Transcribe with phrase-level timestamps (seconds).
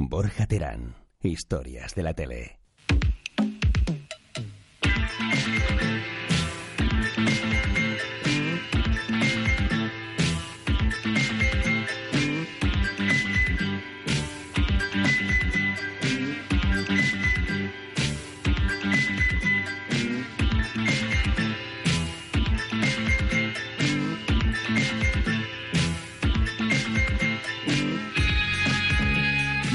[0.00, 2.57] Borja Terán, historias de la tele.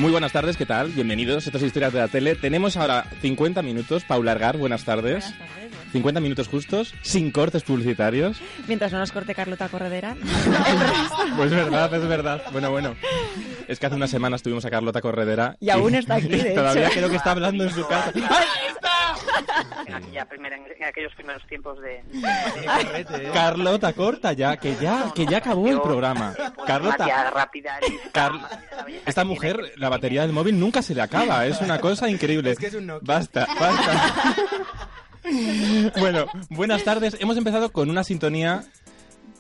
[0.04, 0.90] Muy buenas tardes, ¿qué tal?
[0.90, 2.36] Bienvenidos a estas historias de la tele.
[2.36, 4.04] Tenemos ahora 50 minutos.
[4.04, 5.24] Paula Argar, buenas tardes.
[5.24, 5.72] Buenas tardes.
[5.94, 8.36] 50 minutos justos, sin cortes publicitarios.
[8.68, 10.18] Mientras no nos corte Carlota Corredera.
[11.38, 12.42] Pues es verdad, es verdad.
[12.52, 12.96] Bueno, bueno.
[13.70, 15.56] Es que hace unas semanas tuvimos a Carlota Corredera.
[15.62, 16.96] Y aún está aquí, de Todavía hecho.
[16.98, 18.12] creo que está hablando en su casa.
[19.88, 22.04] en, aquella primera, en aquellos primeros tiempos de...
[23.34, 26.34] Carlota, corta ya, que ya, que ya acabó el programa.
[26.66, 27.80] Carlota, Magia rápida,
[28.12, 31.46] Car- lista, la belleza esta mujer, la batería del móvil nunca se le acaba.
[31.46, 32.56] Es una cosa increíble.
[33.02, 34.36] Basta, basta.
[36.00, 37.18] bueno, buenas tardes.
[37.20, 38.64] Hemos empezado con una sintonía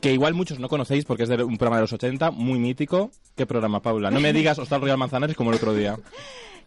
[0.01, 3.11] que igual muchos no conocéis porque es de un programa de los 80, muy mítico.
[3.35, 4.11] ¿Qué programa, Paula?
[4.11, 5.97] No me digas Hostal Royal Manzanares como el otro día.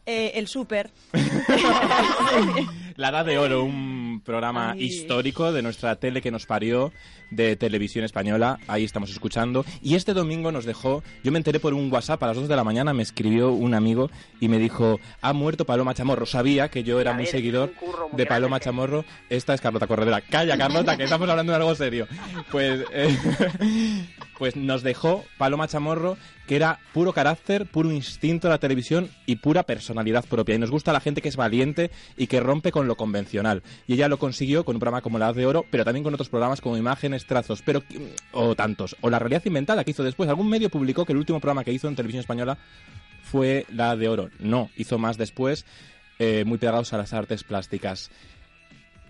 [0.07, 0.91] Eh, el súper.
[2.97, 4.85] La Edad de Oro, un programa Ay.
[4.85, 6.93] histórico de nuestra tele que nos parió
[7.31, 8.59] de televisión española.
[8.69, 9.67] Ahí estamos escuchando.
[9.83, 12.57] Y este domingo nos dejó, yo me enteré por un WhatsApp a las 2 de
[12.57, 16.25] la mañana, me escribió un amigo y me dijo, ha muerto Paloma Chamorro.
[16.25, 19.05] Sabía que yo era muy seguidor muy de Paloma grande que- Chamorro.
[19.29, 20.23] Esta es Carlota Corredera.
[20.23, 22.07] Calla, Carlota, que estamos hablando de algo serio.
[22.51, 23.15] Pues, eh,
[24.39, 26.17] pues nos dejó Paloma Chamorro,
[26.47, 30.55] que era puro carácter, puro instinto de la televisión y pura personalidad propia.
[30.55, 33.63] Y nos gusta la gente que es valiente y que rompe con lo convencional.
[33.87, 36.15] Y ella lo consiguió con un programa como La Edad de Oro, pero también con
[36.15, 37.83] otros programas como Imágenes, Trazos, pero
[38.33, 38.97] o tantos.
[39.01, 40.29] O La Realidad Inventada que hizo después.
[40.29, 42.59] Algún medio publicó que el último programa que hizo en televisión española
[43.23, 44.31] fue La Edad de Oro.
[44.39, 45.65] No, hizo más después,
[46.19, 48.11] eh, muy pegados a las artes plásticas.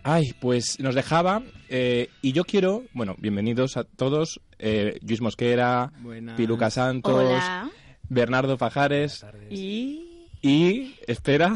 [0.08, 5.93] Ay, pues nos dejaba eh, y yo quiero, bueno, bienvenidos a todos, eh, Luis Mosquera,
[6.00, 6.37] Buenas.
[6.37, 7.71] Piluca Santos, Hola.
[8.09, 10.03] Bernardo Fajares Y...
[10.43, 11.53] y, espera,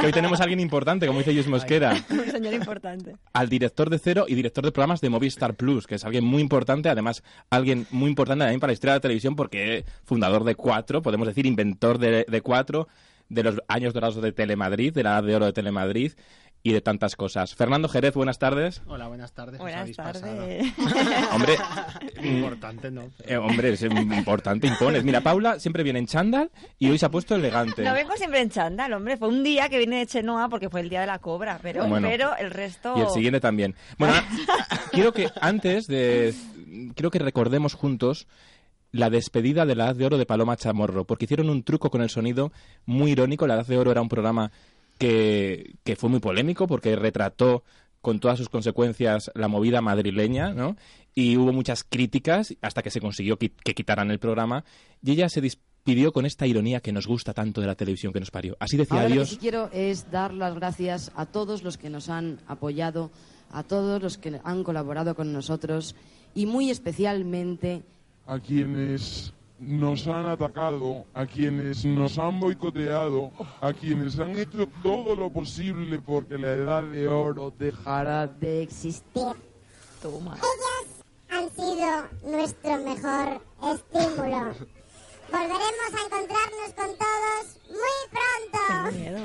[0.00, 3.16] que hoy tenemos a alguien importante, como dice Luis Mosquera, Un señor importante.
[3.32, 6.42] al director de Cero y director de programas de Movistar Plus, que es alguien muy
[6.42, 10.44] importante, además alguien muy importante también para la historia de la televisión porque es fundador
[10.44, 12.88] de Cuatro, podemos decir inventor de, de Cuatro,
[13.30, 16.12] de los años dorados de Telemadrid, de la edad de oro de Telemadrid
[16.66, 17.54] y de tantas cosas.
[17.54, 18.80] Fernando Jerez, buenas tardes.
[18.86, 19.56] Hola, buenas tardes.
[19.56, 20.20] os Buenas habéis pasado.
[20.38, 20.72] tardes.
[21.32, 21.56] Hombre,
[22.22, 23.02] Importante, ¿no?
[23.26, 25.04] eh, hombre, es importante, impones.
[25.04, 27.82] Mira, Paula siempre viene en chándal y hoy se ha puesto elegante.
[27.84, 29.18] No vengo siempre en chándal, hombre.
[29.18, 31.86] Fue un día que vine de Chenoa porque fue el día de la cobra, pero,
[31.86, 32.08] Bueno.
[32.08, 32.94] pero el resto...
[32.96, 33.74] Y el siguiente también.
[33.98, 34.14] Bueno,
[34.90, 36.34] quiero que antes de...
[36.94, 38.26] Quiero que recordemos juntos
[38.90, 42.00] la despedida de la Edad de Oro de Paloma Chamorro, porque hicieron un truco con
[42.00, 42.52] el sonido
[42.86, 43.46] muy irónico.
[43.46, 44.50] La Edad de Oro era un programa
[44.98, 47.64] que, que fue muy polémico porque retrató
[48.00, 50.76] con todas sus consecuencias la movida madrileña, ¿no?
[51.14, 54.64] Y hubo muchas críticas hasta que se consiguió qui- que quitaran el programa.
[55.02, 58.20] Y ella se despidió con esta ironía que nos gusta tanto de la televisión que
[58.20, 58.56] nos parió.
[58.60, 61.88] Así decía Ahora lo que sí quiero es dar las gracias a todos los que
[61.88, 63.10] nos han apoyado,
[63.50, 65.94] a todos los que han colaborado con nosotros
[66.34, 67.82] y muy especialmente
[68.26, 75.14] a quienes nos han atacado, a quienes nos han boicoteado, a quienes han hecho todo
[75.14, 78.62] lo posible porque la edad de oro dejara de...
[78.62, 79.32] existir.
[80.02, 80.36] Toma.
[81.30, 84.52] han sido nuestro mejor estímulo.
[85.30, 89.24] Volveremos a encontrarnos con todos muy pronto.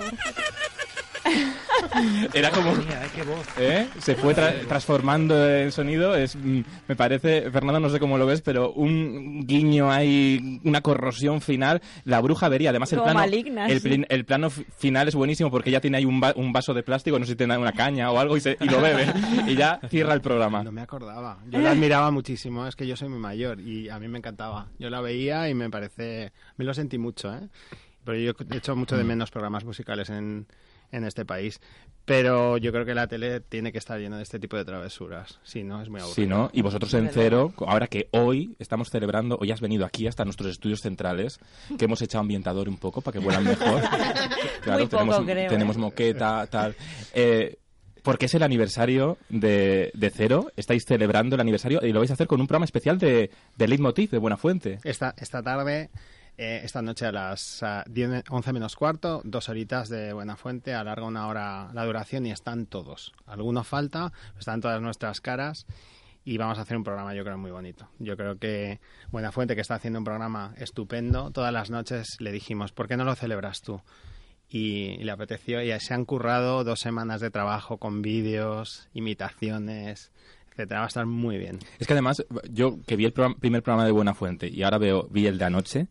[2.33, 2.73] Era como...
[2.75, 3.45] Mira, qué voz.
[3.57, 3.87] ¿Eh?
[3.99, 6.15] Se fue tra- transformando el sonido.
[6.15, 10.81] Es, mm, me parece, Fernando, no sé cómo lo ves, pero un guiño hay, una
[10.81, 11.81] corrosión final.
[12.05, 12.69] La bruja vería.
[12.69, 13.89] Además, el Como plano, maligna, el, sí.
[13.89, 16.83] plin- el plano final es buenísimo porque ya tiene ahí un, va- un vaso de
[16.83, 19.05] plástico, no sé si tiene una caña o algo, y, se- y lo bebe.
[19.47, 20.63] y ya cierra el programa.
[20.63, 21.39] No me acordaba.
[21.49, 24.67] Yo la admiraba muchísimo, es que yo soy muy mayor y a mí me encantaba.
[24.79, 26.31] Yo la veía y me parece...
[26.57, 27.47] Me lo sentí mucho, ¿eh?
[28.05, 30.47] Pero yo he hecho mucho de menos programas musicales en,
[30.91, 31.59] en este país.
[32.05, 35.39] Pero yo creo que la tele tiene que estar llena de este tipo de travesuras.
[35.43, 36.15] Si no, es muy aburrido.
[36.15, 36.49] Sí, ¿no?
[36.53, 40.49] Y vosotros en cero, ahora que hoy estamos celebrando, hoy has venido aquí hasta nuestros
[40.49, 41.39] estudios centrales,
[41.77, 43.81] que hemos echado ambientador un poco para que vuelan mejor.
[44.61, 45.79] claro, Muy poco, tenemos, creo, tenemos ¿eh?
[45.79, 46.75] moqueta, tal.
[47.13, 47.59] Eh,
[48.01, 52.13] porque es el aniversario de, de Cero, estáis celebrando el aniversario y lo vais a
[52.13, 54.79] hacer con un programa especial de, de Leitmotiv, de Buenafuente.
[54.83, 55.91] Esta, esta tarde,
[56.41, 60.73] eh, esta noche a las ah, 10, 11 menos cuarto, dos horitas de Buena Fuente,
[60.73, 63.11] alarga una hora la duración y están todos.
[63.25, 65.65] Algunos falta, están todas nuestras caras
[66.23, 67.89] y vamos a hacer un programa yo creo muy bonito.
[67.99, 68.79] Yo creo que
[69.11, 72.95] Buena Fuente, que está haciendo un programa estupendo, todas las noches le dijimos, ¿por qué
[72.95, 73.81] no lo celebras tú?
[74.47, 80.13] Y, y le apeteció y se han currado dos semanas de trabajo con vídeos, imitaciones.
[80.57, 81.59] Va a estar muy bien.
[81.79, 85.25] Es que además, yo que vi el primer programa de Buenafuente y ahora veo vi
[85.25, 85.87] el de anoche,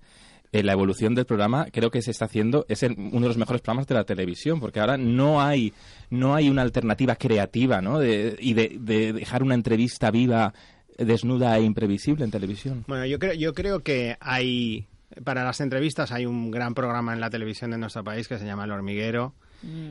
[0.53, 3.37] eh, la evolución del programa creo que se está haciendo, es el- uno de los
[3.37, 5.73] mejores programas de la televisión, porque ahora no hay,
[6.11, 7.99] no hay una alternativa creativa, ¿no?
[7.99, 10.55] De- y de, de dejar una entrevista viva,
[10.97, 12.85] desnuda e imprevisible en televisión.
[12.89, 14.87] Bueno, yo creo, yo creo que hay,
[15.25, 18.45] para las entrevistas hay un gran programa en la televisión de nuestro país que se
[18.47, 19.35] llama El Hormiguero.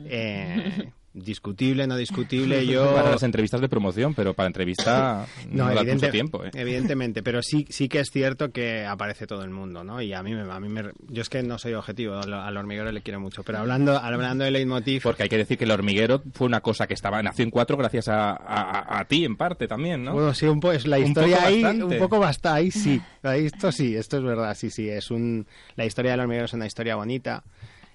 [0.06, 2.94] Eh, discutible, no discutible, yo...
[2.94, 6.50] Para las entrevistas de promoción, pero para entrevista no, da evidente- mucho tiempo, ¿eh?
[6.54, 10.00] Evidentemente, pero sí, sí que es cierto que aparece todo el mundo, ¿no?
[10.02, 12.92] Y a mí, me, a mí me, yo es que no soy objetivo, al, hormiguero
[12.92, 16.22] le quiero mucho, pero hablando, hablando de leitmotiv, Porque hay que decir que el hormiguero
[16.34, 19.66] fue una cosa que estaba nació en cuatro gracias a, a- a ti, en parte
[19.68, 20.12] también, ¿no?
[20.12, 21.84] Bueno, sí, un po- es la historia poco ahí, bastante.
[21.94, 23.00] un poco basta ahí, sí.
[23.22, 24.88] Ahí Esto sí, esto es verdad, sí, sí.
[24.88, 25.46] Es un,
[25.76, 27.42] la historia del hormiguero es una historia bonita.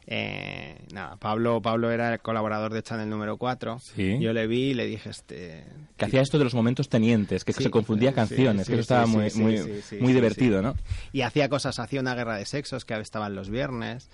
[0.06, 3.80] Eh, nada, Pablo, Pablo era el colaborador de Channel número 4.
[3.80, 4.20] Sí.
[4.20, 5.66] Yo le vi y le dije, este...
[5.98, 8.82] que hacía esto de los momentos tenientes, que Sí, se confundía canciones, sí, que eso
[8.82, 10.64] estaba sí, muy, sí, muy, sí, sí, muy sí, divertido, sí.
[10.66, 10.76] ¿no?
[11.14, 14.10] Y hacía cosas, hacía una guerra de sexos que estaban los viernes.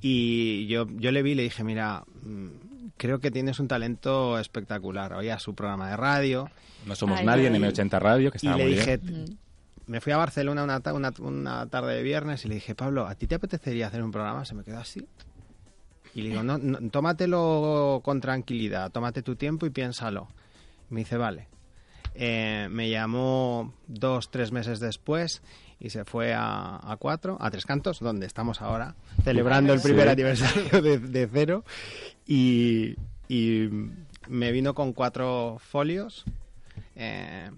[0.00, 2.48] Y yo, yo le vi y le dije, mira, mm,
[2.96, 5.12] creo que tienes un talento espectacular.
[5.12, 6.48] Oía su programa de radio.
[6.86, 7.60] No somos Ay, nadie en ay.
[7.60, 9.38] M80 Radio, que Y estaba le muy dije, bien.
[9.88, 13.06] me fui a Barcelona una, ta- una, una tarde de viernes y le dije, Pablo,
[13.08, 14.44] ¿a ti te apetecería hacer un programa?
[14.44, 15.04] Se me quedó así.
[16.14, 20.28] Y le digo, no, no, tómatelo con tranquilidad, tómate tu tiempo y piénsalo.
[20.90, 21.48] Me dice, vale.
[22.14, 25.42] Eh, me llamó dos, tres meses después
[25.78, 30.06] y se fue a, a cuatro, a Tres Cantos, donde estamos ahora, celebrando el primer
[30.06, 30.10] Sí.
[30.10, 31.64] aniversario de, de cero.
[32.26, 32.96] Y,
[33.28, 33.68] y
[34.26, 36.24] me vino con cuatro folios.
[36.96, 37.50] eh,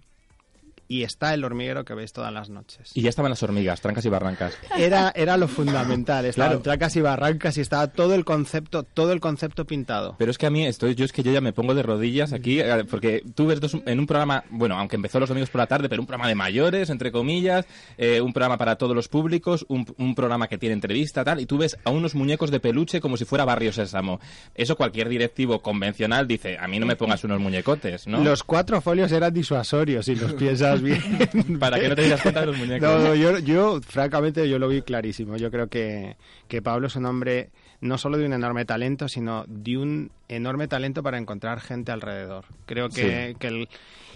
[0.90, 2.90] y está el hormiguero que veis todas las noches.
[2.94, 4.58] Y ya estaban las hormigas, trancas y barrancas.
[4.76, 6.62] Era, era lo fundamental, estaban Claro.
[6.62, 10.16] tracas y barrancas y estaba todo el concepto, todo el concepto pintado.
[10.18, 12.32] Pero es que a mí, estoy, yo es que yo ya me pongo de rodillas
[12.32, 15.60] aquí, eh, porque tú ves dos, en un programa, bueno, aunque empezó los domingos por
[15.60, 17.66] la tarde, pero un programa de mayores, entre comillas,
[17.96, 21.46] eh, un programa para todos los públicos, un, un programa que tiene entrevista, tal, y
[21.46, 24.18] tú ves a unos muñecos de peluche como si fuera Barrio Sésamo.
[24.56, 28.24] Eso cualquier directivo convencional dice, a mí no me pongas unos muñecotes, ¿no?
[28.24, 31.00] Los cuatro folios eran disuasorios, si los piensas bien.
[31.60, 32.88] Para que no te dieras cuenta de los muñecos.
[32.88, 35.36] No, no, yo, yo, francamente, yo lo vi clarísimo.
[35.36, 36.16] Yo creo que,
[36.48, 37.50] que Pablo es un hombre
[37.80, 42.44] no solo de un enorme talento, sino de un enorme talento para encontrar gente alrededor.
[42.66, 43.36] Creo que, Sí.
[43.38, 43.68] que el-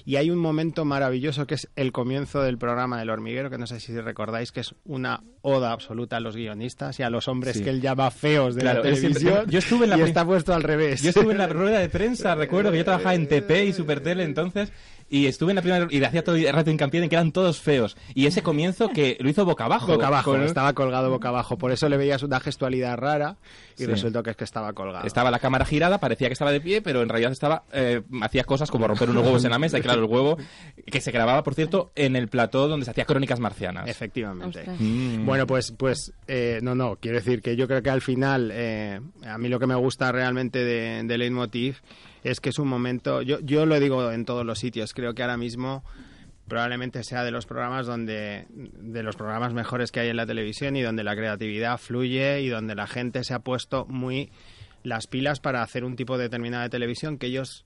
[0.07, 3.67] y hay un momento maravilloso que es el comienzo del programa del hormiguero, que no
[3.67, 7.57] sé si recordáis, que es una oda absoluta a los guionistas y a los hombres
[7.57, 7.65] Sí.
[7.65, 9.51] que él llama feos de Claro, la siempre- televisión.
[9.51, 11.03] yo estuve en la y prim- está puesto al revés.
[11.03, 14.25] Yo estuve en la rueda de prensa, recuerdo que yo trabajaba en TP y Supertele
[14.25, 14.71] entonces,
[15.11, 17.33] y estuve en la primera y le hacía todo el rato hincapié en que eran
[17.33, 17.97] todos feos.
[18.15, 19.87] Y ese comienzo que lo hizo boca abajo.
[19.93, 21.57] Boca abajo, Con- estaba colgado boca abajo.
[21.59, 23.37] Por eso le veías una gestualidad rara
[23.77, 23.87] y Sí.
[23.87, 25.07] resultó que es que estaba colgado.
[25.07, 28.45] Estaba la cámara girada, parecía que estaba de pie, pero en realidad estaba eh, hacía
[28.45, 30.37] cosas como romper unos huevos en la mesa y claro, el huevo
[30.87, 33.89] que se grababa, por cierto, en el plató donde se hacía Crónicas Marcianas.
[33.89, 34.65] Efectivamente.
[34.79, 35.27] Mm.
[35.27, 39.01] Bueno, pues, pues eh, no, no, quiero decir que yo creo que al final, eh,
[39.27, 41.77] a mí lo que me gusta realmente de, de Leitmotiv
[42.25, 45.23] es que es un momento, yo, yo lo digo en todos los sitios, creo que
[45.23, 45.85] ahora mismo
[46.49, 50.77] probablemente sea de los programas donde de los programas mejores que hay en la televisión
[50.77, 54.31] y donde la creatividad fluye y donde la gente se ha puesto muy
[54.83, 57.65] las pilas para hacer un tipo determinado de televisión que ellos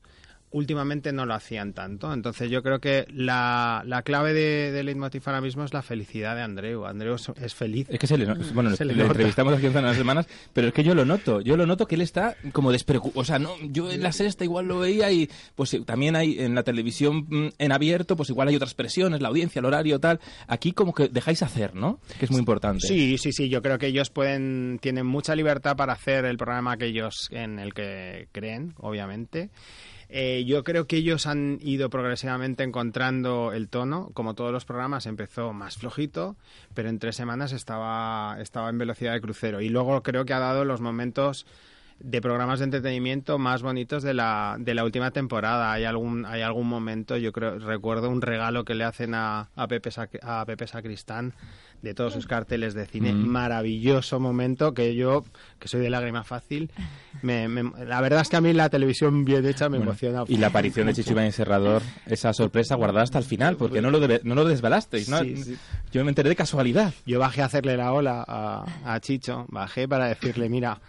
[0.50, 2.12] últimamente no lo hacían tanto.
[2.12, 6.35] Entonces yo creo que la, la clave de, de Leitmotiv ahora mismo es la felicidad
[6.37, 6.87] de Andreu.
[6.87, 7.87] Andreu es, es feliz.
[7.90, 9.12] Es que se le, no- bueno, Se le, le nota.
[9.12, 12.00] entrevistamos hace unas semanas, pero es que yo lo noto, yo lo noto que él
[12.00, 15.76] está como despreocupado, o sea, no, yo en la sexta igual lo veía y pues
[15.85, 19.61] también hay en la televisión mm, en abierto, pues igual hay otras presiones, la audiencia,
[19.61, 22.00] el horario, tal, aquí como que dejáis hacer, ¿no?
[22.19, 22.87] Que es muy importante.
[22.87, 23.49] Sí, sí, sí.
[23.49, 27.59] Yo creo que ellos pueden, tienen mucha libertad para hacer el programa que ellos en
[27.59, 29.50] el que creen, obviamente.
[30.10, 34.10] Eh, yo creo que ellos han ido progresivamente encontrando el tono.
[34.14, 36.36] Como todos los programas, empezó más flojito,
[36.74, 39.60] pero en tres semanas estaba, estaba en velocidad de crucero.
[39.60, 41.46] Y luego creo que ha dado los momentos
[42.00, 45.73] de programas de entretenimiento más bonitos de la, de la última temporada.
[45.73, 49.67] Hay algún, hay algún momento, yo creo, recuerdo un regalo que le hacen a, a,
[49.67, 49.90] Pepe,
[50.23, 51.33] a Pepe Sacristán
[51.83, 53.12] de todos sus carteles de cine.
[53.12, 53.26] Mm.
[53.26, 55.25] Maravilloso momento que yo,
[55.59, 56.71] que soy de lágrima fácil,
[57.23, 60.25] me, me- la verdad es que a mí la televisión bien hecha me Bueno, emociona.
[60.28, 63.90] y la aparición de Chicho Ibáñez Serrador, esa sorpresa guardada hasta el final, porque no
[63.90, 65.19] lo, debe- no lo desvelasteis, ¿no?
[65.21, 65.57] Sí, sí.
[65.93, 66.93] Yo me enteré de casualidad.
[67.07, 70.81] Yo bajé a hacerle la ola a, a Chicho, bajé para decirle, mira,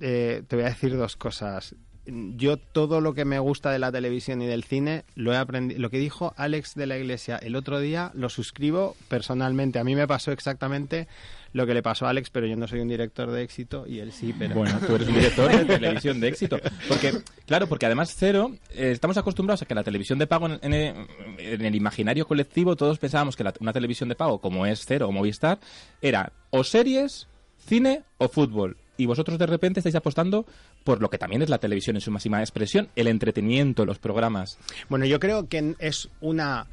[0.00, 1.74] eh, te voy a decir dos cosas.
[2.06, 5.80] Yo todo lo que me gusta de la televisión y del cine lo he aprendido.
[5.80, 9.80] Lo que dijo Alex de la Iglesia el otro día lo suscribo personalmente.
[9.80, 11.08] A mí me pasó exactamente
[11.52, 13.98] lo que le pasó a Alex, pero yo no soy un director de éxito y
[13.98, 14.32] él sí.
[14.38, 16.60] Pero Bueno, tú eres un director de televisión de éxito.
[16.86, 17.12] Porque,
[17.46, 21.74] claro, porque además Cero, eh, estamos acostumbrados a que la televisión de pago en, el,
[21.74, 25.58] imaginario colectivo, todos pensábamos que una televisión de pago, como es Cero o Movistar,
[26.00, 27.26] era o series,
[27.58, 28.76] cine o fútbol.
[28.96, 30.46] Y vosotros de repente estáis apostando
[30.84, 34.58] por lo que también es la televisión en su máxima expresión, el entretenimiento, los programas.
[34.88, 36.66] Bueno, yo creo que es una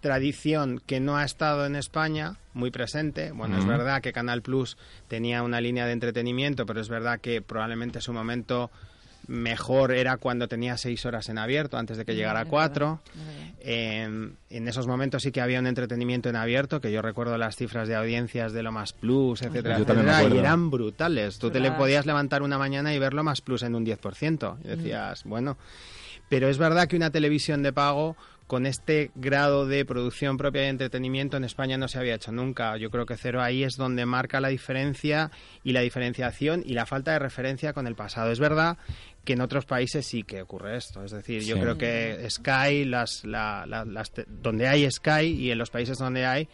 [0.00, 3.32] tradición que no ha estado en España muy presente.
[3.32, 4.76] Bueno, es verdad que Canal Plus
[5.08, 8.70] tenía una línea de entretenimiento, pero es verdad que probablemente su momento
[9.26, 13.00] mejor era cuando tenía seis horas en abierto antes de que llegara a cuatro.
[13.60, 17.56] Eh, en esos momentos sí que había un entretenimiento en abierto, que yo recuerdo las
[17.56, 21.38] cifras de audiencias de lo más plus, etcétera, etcétera, y eran brutales.
[21.38, 24.56] Tú te le podías levantar una mañana y verlo más plus en un 10%.
[24.64, 25.56] Y decías, bueno,
[26.28, 28.16] pero es verdad que una televisión de pago
[28.50, 32.76] con este grado de producción propia y entretenimiento en España no se había hecho nunca.
[32.78, 35.30] Yo creo que Cero ahí es donde marca la diferencia
[35.62, 38.32] y la diferenciación y la falta de referencia con el pasado.
[38.32, 38.76] Es verdad
[39.24, 41.04] que en otros países sí que ocurre esto.
[41.04, 45.58] Es decir, yo creo que Sky, las, la- la- las donde hay Sky y en
[45.58, 46.48] los países donde hay,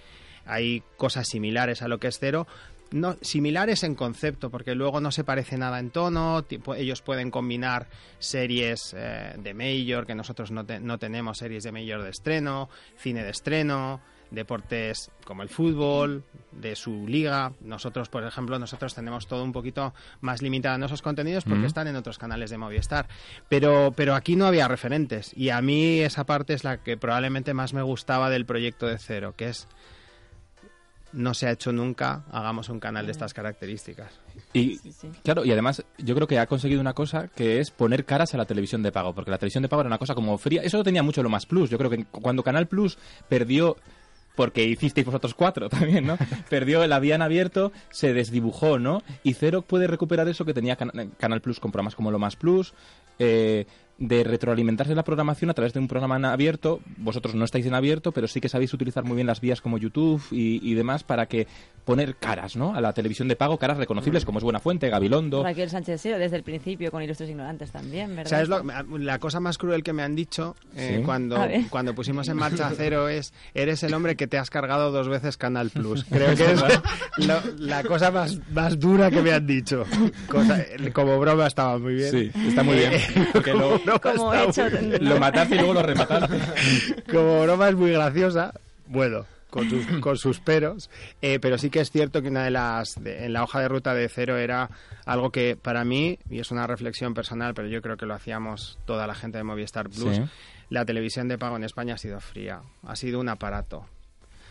[0.45, 2.47] hay cosas similares a lo que es Cero.
[2.93, 6.45] No, similares en concepto, porque luego no se parece nada en tono.
[6.45, 7.89] tipo, ellos pueden combinar
[8.21, 12.69] series eh, de Major, que nosotros no, te- no tenemos series de Major de estreno,
[12.97, 14.01] cine de estreno,
[14.31, 17.53] deportes como el fútbol, de su liga.
[17.61, 21.87] Nosotros, por ejemplo, nosotros tenemos todo un poquito más limitado en esos contenidos porque están
[21.89, 23.09] en otros canales de Movistar.
[23.49, 25.33] Pero, pero aquí no había referentes.
[25.37, 28.99] Y a mí esa parte es la que probablemente más me gustaba del proyecto de
[28.99, 29.67] Cero, que es
[31.17, 34.13] no se ha hecho nunca, hagamos un canal de estas características.
[34.53, 35.09] Y Sí, sí.
[35.25, 38.37] claro, y además yo creo que ha conseguido una cosa que es poner caras a
[38.39, 40.77] la televisión de pago, porque la televisión de pago era una cosa como fría, eso
[40.77, 43.77] lo tenía mucho lo más plus, yo creo que cuando Canal Plus perdió
[44.35, 46.19] porque hicisteis vosotros cuatro también, ¿no?
[46.51, 49.03] Perdió la vía en abierto, se desdibujó, ¿no?
[49.23, 52.37] Y Cero puede recuperar eso que tenía Can- Canal Plus con programas como Lo Más
[52.37, 52.75] Plus,
[53.19, 53.67] eh,
[53.99, 56.81] de retroalimentarse la programación a través de un programa en abierto.
[56.99, 59.79] Vosotros no estáis en abierto, pero sí que sabéis utilizar muy bien las vías como
[59.79, 61.47] YouTube y, y demás para que
[61.85, 62.75] poner caras, ¿no?
[62.75, 65.43] A la televisión de pago, caras reconocibles como es Buenafuente, Gabilondo.
[65.45, 68.29] Raquel Sánchez Sero, desde el principio, con Ilustres Ignorantes también, ¿verdad?
[68.31, 71.03] ¿Sabes lo- la cosa más cruel que me han dicho eh, Sí.
[71.05, 71.39] cuando,
[71.71, 75.37] cuando pusimos en marcha Cero es eres el hombre que te has cargado dos veces
[75.37, 76.05] Canal Plus?
[76.11, 76.61] Creo que es
[77.27, 79.85] lo- la cosa más, más dura que me han dicho.
[80.29, 82.11] Cosa- como broma estaba muy bien.
[82.11, 82.93] Sí, está muy bien.
[83.33, 86.39] Porque lo, Broma Como hecho, muy lo mataste y luego lo remataste.
[87.11, 88.53] como broma es muy graciosa.
[88.87, 90.91] Bueno, con sus, con sus peros.
[91.23, 92.95] Eh, pero sí que es cierto que una de las.
[93.03, 94.69] de- en la hoja de ruta de cero era
[95.05, 98.79] algo que para mí, y es una reflexión personal, pero yo creo que lo hacíamos
[98.87, 100.17] toda la gente de Movistar Plus.
[100.17, 100.23] Sí.
[100.69, 102.61] La televisión de pago en España ha sido fría.
[102.87, 103.87] Ha sido un aparato.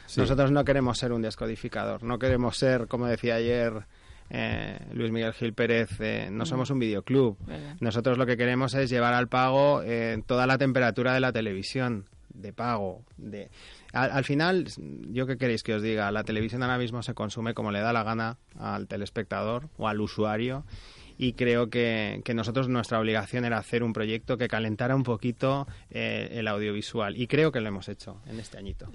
[0.06, 0.22] Sí.
[0.22, 2.04] Nosotros no queremos ser un descodificador.
[2.04, 3.74] No queremos ser, como decía ayer.
[4.30, 7.38] Eh, Luis Miguel Gil Pérez, eh, no somos un videoclub.
[7.80, 12.06] Nosotros lo que queremos es llevar al pago eh, toda la temperatura de la televisión,
[12.34, 13.04] de pago.
[13.18, 13.50] De...
[13.94, 14.68] Al, al final,
[15.12, 16.12] ¿yo qué queréis que os diga?
[16.12, 20.02] La televisión ahora mismo se consume como le da la gana al telespectador o al
[20.02, 20.66] usuario
[21.18, 25.68] y creo que, que nosotros nuestra obligación era hacer un proyecto que calentara un poquito
[25.90, 28.88] eh, el audiovisual y creo que lo hemos hecho en este añito.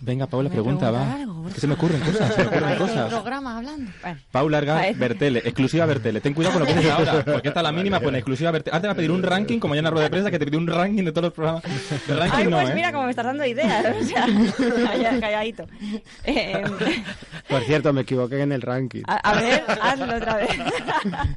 [0.00, 1.12] Venga, Paula, pregunta, va.
[1.12, 3.10] algo, Que se me ocurren cosas, se me ocurren cosas.
[3.12, 3.90] programa hablando.
[4.00, 4.94] Bueno, Paula Arga, Vale.
[4.94, 6.22] Bertele, exclusiva Bertele.
[6.22, 8.74] Ten cuidado con lo que dices ahora, porque esta la mínima pone exclusiva Bertele.
[8.74, 10.46] Antes va a pedir un ranking, como ya en la rueda de prensa, que te
[10.46, 11.62] pidió un ranking de todos los programas.
[12.08, 12.74] El ranking Ay, no, pues ¿eh?
[12.74, 13.84] mira cómo me estás dando ideas.
[14.00, 14.26] O sea,
[14.86, 15.66] calla- calladito.
[16.24, 16.62] Eh,
[17.48, 19.02] Por cierto, me equivoqué en el ranking.
[19.06, 20.48] a, a ver, hazlo otra vez.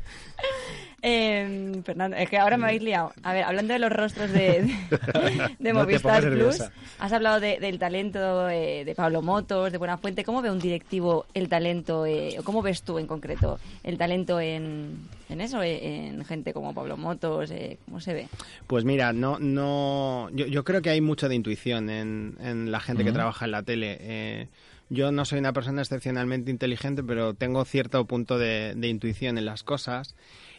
[1.03, 3.11] Eh, Fernando, es que ahora me habéis liado.
[3.23, 6.71] A ver, hablando de los rostros de, de, de No te Movistar Plus, nerviosa.
[6.99, 10.23] has hablado de- del talento eh, de Pablo Motos, de Buenafuente.
[10.23, 14.39] ¿Cómo ve un directivo el talento, eh, o cómo ves tú en concreto el talento
[14.39, 17.49] en, en eso, eh, en gente como Pablo Motos?
[17.49, 18.27] eh, ¿Cómo se ve?
[18.67, 22.79] Pues mira, no, no, yo, yo creo que hay mucho de intuición en, en la
[22.79, 24.47] gente que trabaja en la tele.
[24.91, 29.45] Yo no soy una persona excepcionalmente inteligente, pero tengo cierto punto de, de intuición en
[29.45, 30.15] las cosas.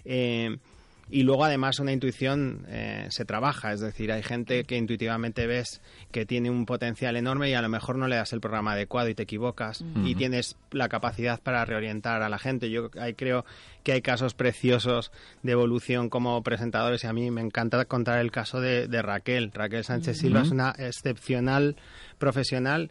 [0.07, 0.57] Eh,
[1.11, 3.75] y luego, además, una intuición eh, se trabaja.
[3.75, 7.69] Es decir, hay gente que intuitivamente ves que tiene un potencial enorme y a lo
[7.69, 9.85] mejor no le das el programa adecuado y te equivocas.
[10.03, 12.71] Y tienes la capacidad para reorientar a la gente.
[12.71, 13.45] Yo ahí creo
[13.83, 15.13] que hay casos preciosos
[15.43, 19.53] de evolución como presentadores y a mí me encanta contar el caso de, de Raquel.
[19.53, 21.77] Raquel Sánchez Silva es una excepcional
[22.17, 22.91] profesional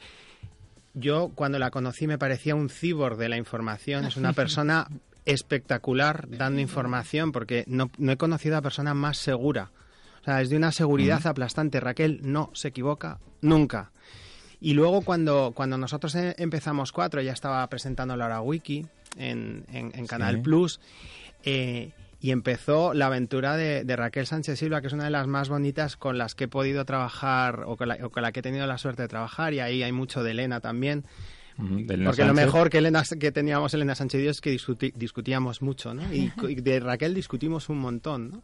[0.94, 4.06] yo cuando la conocí me parecía un cibor de la información.
[4.06, 4.88] Es una persona
[5.26, 9.72] espectacular dando información porque no, no he conocido a persona más segura.
[10.22, 11.80] O sea, es de una seguridad aplastante.
[11.80, 13.92] Raquel no se equivoca nunca.
[14.60, 18.86] Y luego cuando, cuando nosotros eh, empezamos cuatro, ya estaba presentando la hora wiki
[19.18, 20.80] en, en, en Canal Plus.
[21.44, 21.92] eh,
[22.22, 25.50] y empezó la aventura de, de Raquel Sánchez Silva, que es una de las más
[25.50, 28.44] bonitas con las que he podido trabajar o con, la, o con la que he
[28.44, 29.54] tenido la suerte de trabajar.
[29.54, 31.04] Y ahí hay mucho de Elena también.
[31.58, 34.40] Ujú, de Elena Porque lo mejor que, Elena, que teníamos Elena Sánchez y yo es
[34.40, 36.04] que discuti- discutíamos mucho, ¿no?
[36.14, 38.44] Y, y de Raquel discutimos un montón, ¿no?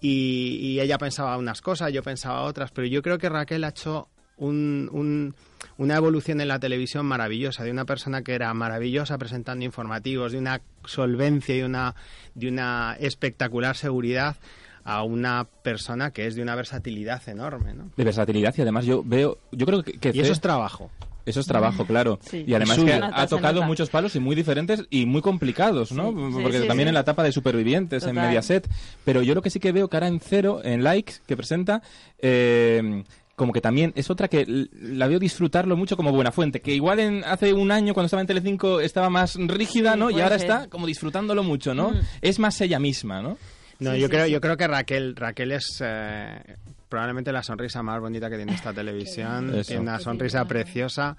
[0.00, 3.68] Y, y ella pensaba unas cosas, yo pensaba otras, pero yo creo que Raquel ha
[3.68, 5.34] hecho un- un-
[5.76, 10.38] una evolución en la televisión maravillosa, de una persona que era maravillosa presentando informativos, de
[10.38, 11.94] una solvencia y una,
[12.34, 14.36] de una espectacular seguridad,
[14.84, 17.90] a una persona que es de una versatilidad enorme, ¿no?
[17.96, 20.90] De versatilidad y además yo veo, yo creo que, que Y eso es trabajo.
[21.26, 22.18] Eso es trabajo, claro.
[22.22, 22.44] Sí.
[22.46, 26.10] Y además que ha tocado muchos palos y muy diferentes y muy complicados, ¿no?
[26.10, 26.90] Sí, sí, Porque sí, también sí.
[26.90, 28.14] en la etapa de supervivientes en.
[28.14, 28.68] Mediaset.
[29.04, 31.82] Pero yo lo que sí que veo que ahora en cero, en likes, que presenta,
[32.18, 33.04] eh,
[33.36, 36.60] como que también es otra que la veo disfrutarlo mucho como buena fuente.
[36.60, 40.10] Que igual en hace un año cuando estaba en Telecinco estaba más rígida, Sí, ¿no?
[40.10, 40.50] Y ahora ser.
[40.50, 41.90] está como disfrutándolo mucho, ¿no?
[41.90, 42.00] Mm.
[42.22, 43.36] Es más ella misma, ¿no?
[43.80, 44.32] No, Sí, yo sí, creo, sí.
[44.32, 46.56] yo creo que Raquel, Raquel es eh,
[46.88, 49.52] probablemente la sonrisa más bonita que tiene esta televisión.
[49.66, 51.16] Tiene una sonrisa preciosa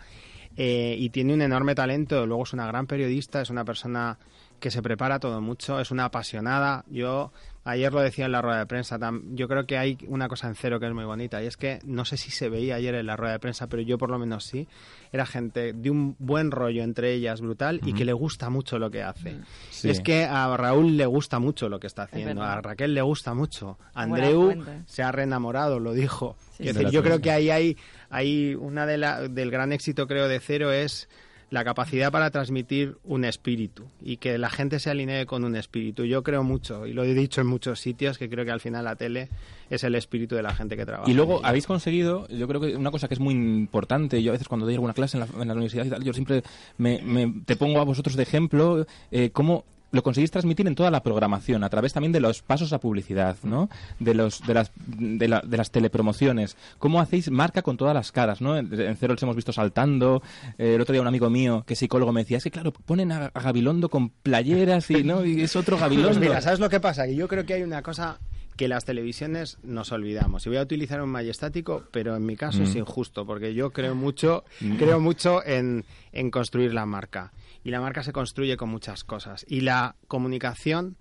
[0.56, 2.26] eh, y tiene un enorme talento.
[2.26, 4.18] Luego es una gran periodista, es una persona
[4.62, 6.86] que se prepara todo mucho, es una apasionada.
[6.88, 7.34] Yo
[7.66, 8.98] ayer lo decía en la rueda de prensa.
[9.32, 11.80] yo creo que hay una cosa en cero que es muy bonita y es que
[11.84, 14.20] no sé si se veía ayer en la rueda de prensa, pero yo por lo
[14.20, 14.68] menos sí.
[15.12, 18.92] Era gente de un buen rollo entre ellas brutal y que le gusta mucho lo
[18.92, 19.38] que hace.
[19.72, 19.90] Sí.
[19.90, 23.34] Es que a Raúl le gusta mucho lo que está haciendo, a Raquel le gusta
[23.34, 26.36] mucho, Andreu se ha reenamorado, lo dijo.
[26.58, 27.78] Sí, Es decir, yo creo que ahí hay,
[28.10, 31.10] hay una de la, del gran éxito creo de Cero es
[31.52, 36.04] la capacidad para transmitir un espíritu y que la gente se alinee con un espíritu.
[36.04, 38.84] Yo creo mucho, y lo he dicho en muchos sitios, que creo que al final
[38.86, 39.30] la tele
[39.70, 41.10] es el espíritu de la gente que trabaja.
[41.10, 44.34] Y luego habéis conseguido, yo creo que una cosa que es muy importante, yo a
[44.34, 46.44] veces cuando doy alguna clase en la, en la universidad y tal, yo siempre
[46.78, 50.92] me, me- te pongo a vosotros de ejemplo eh, cómo lo conseguís transmitir en toda
[50.92, 53.70] la programación, a través también de los pasos a publicidad, ¿no?
[54.00, 56.58] De, los, de, las, de, la- de las telepromociones.
[56.78, 58.58] ¿Cómo hacéis marca con todas las caras, ¿no?
[58.58, 60.22] En, en Cero los hemos visto saltando.
[60.58, 62.72] eh, el otro día un amigo mío, que es psicólogo, me decía, es que claro,
[62.74, 65.26] ponen a, a Gabilondo con playeras y, ¿no?
[65.26, 66.10] y es otro Gabilondo.
[66.10, 67.06] Pues mira, ¿sabes lo que pasa?
[67.06, 68.20] Que yo creo que hay una cosa
[68.58, 70.46] que las televisiones nos olvidamos.
[70.46, 72.80] Y voy a utilizar un majestático, pero en mi caso es Mm.
[72.80, 74.46] injusto, porque yo creo mucho,
[74.78, 77.34] creo mucho en, en construir la marca.
[77.66, 79.44] Y la marca se construye con muchas cosas.
[79.50, 80.96] Y la comunicación,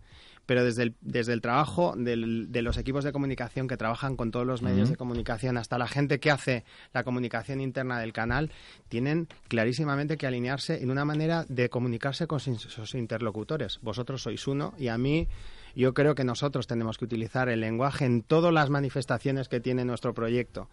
[0.47, 4.31] pero desde el, desde el trabajo del- de los equipos de comunicación que trabajan con
[4.31, 8.51] todos los medios de comunicación, hasta la gente que hace la comunicación interna del canal,
[8.89, 13.79] tienen clarísimamente que alinearse en una manera de comunicarse con sus, sus interlocutores.
[13.83, 15.29] Vosotros sois uno y a mí
[15.77, 19.85] yo creo que nosotros tenemos que utilizar el lenguaje en todas las manifestaciones que tiene
[19.85, 20.69] nuestro proyecto,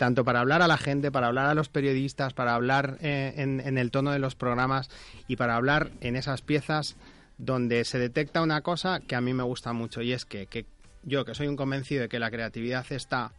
[0.00, 3.76] tanto para hablar a la gente, para hablar a los periodistas, para hablar eh, en,
[3.76, 4.88] el tono de los programas
[5.28, 6.96] y para hablar en esas piezas
[7.36, 10.00] donde se detecta una cosa que a mí me gusta mucho.
[10.00, 10.64] Y es que, que
[11.02, 13.32] yo, que soy un convencido de que la creatividad está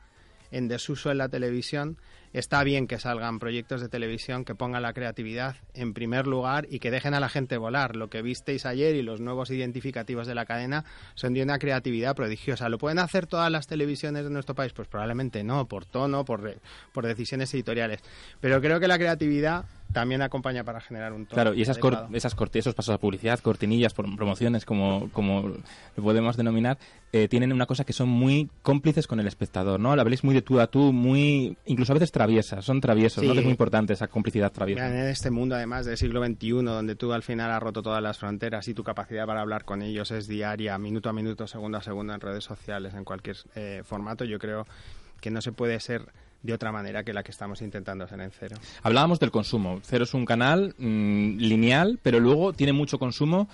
[0.52, 1.98] en desuso en la televisión,
[2.34, 6.80] está bien que salgan proyectos de televisión que pongan la creatividad en primer lugar y
[6.80, 7.96] que dejen a la gente volar.
[7.96, 10.86] Lo que visteis ayer y los nuevos identificativos de la cadena
[11.16, 12.70] son de una creatividad prodigiosa.
[12.70, 14.74] ¿Lo pueden hacer todas las televisiones de nuestro país?
[14.74, 16.60] Pues probablemente no, por tono, por,
[16.94, 18.02] por decisiones editoriales.
[18.40, 21.36] Pero creo que la creatividad también acompaña para generar un tono.
[21.36, 25.50] Claro, y esas, cor- esas esos pasos a publicidad, cortinillas, promociones, como, como
[25.96, 26.78] lo podemos denominar,
[27.14, 29.96] eh, tienen una cosa que son muy cómplices con el espectador, ¿no?
[29.96, 33.30] La habléis muy de tú a tú, muy, incluso a veces traviesas, son traviesos, ¿no?
[33.30, 33.34] Sí.
[33.34, 34.86] Que es muy importante esa complicidad traviesa.
[34.86, 38.02] Mira, en este mundo, además del siglo XXI, donde tú al final has roto todas
[38.02, 41.78] las fronteras y tu capacidad para hablar con ellos es diaria, minuto a minuto, segundo
[41.78, 44.66] a segundo, en redes sociales, en cualquier eh, formato, yo creo
[45.20, 46.08] que no se puede ser
[46.44, 48.58] de otra manera que la que estamos intentando ser en cero.
[48.84, 49.80] Hablábamos del consumo.
[49.84, 53.48] Cero es un canal mm, lineal, pero luego tiene mucho consumo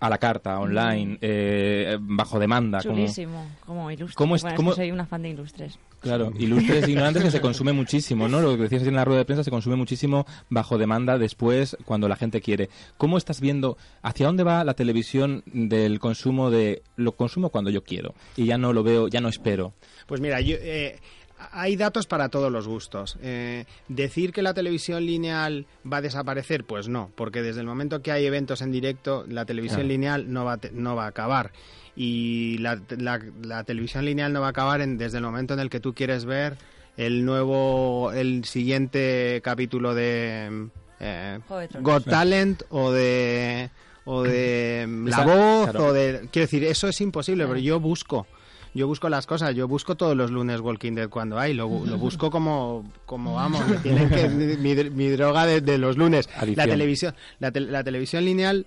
[0.00, 2.80] a la carta, online, eh, bajo demanda.
[2.80, 4.16] Chulísimo, como ilustres.
[4.16, 5.78] ¿Cómo es- Bueno, cómo- que soy una fan de ilustres.
[6.00, 8.40] Claro, ilustres ignorantes que se consume muchísimo, ¿no?
[8.40, 12.08] Lo que decías en la rueda de prensa se consume muchísimo bajo demanda después cuando
[12.08, 12.68] la gente quiere.
[12.96, 17.84] ¿Cómo estás viendo hacia dónde va la televisión del consumo de lo consumo cuando yo
[17.84, 19.72] quiero y ya no lo veo, ya no espero?
[20.08, 20.98] Pues mira, yo, eh,
[21.52, 23.16] hay datos para todos los gustos.
[23.22, 28.02] Eh, decir que la televisión lineal va a desaparecer, pues no, porque desde el momento
[28.02, 29.88] que hay eventos en directo, la televisión Claro.
[29.88, 31.52] lineal no va, a te- no va a acabar.
[31.96, 35.60] Y la, la- la televisión lineal no va a acabar en- desde el momento en
[35.60, 36.56] el que tú quieres ver
[36.96, 40.68] el nuevo, el siguiente capítulo de
[41.00, 41.82] eh, de Tronos.
[41.82, 43.70] Got Talent o de
[44.04, 45.86] o de mm, La Voz claro.
[45.86, 48.26] o de quiero decir eso es imposible pero yo busco
[48.74, 51.98] yo busco las cosas yo busco todos los lunes Walking Dead cuando hay lo, lo
[51.98, 56.64] busco como como vamos me tienen que mi, mi droga de, de los lunes la
[56.66, 58.66] televisión la, tel- la televisión lineal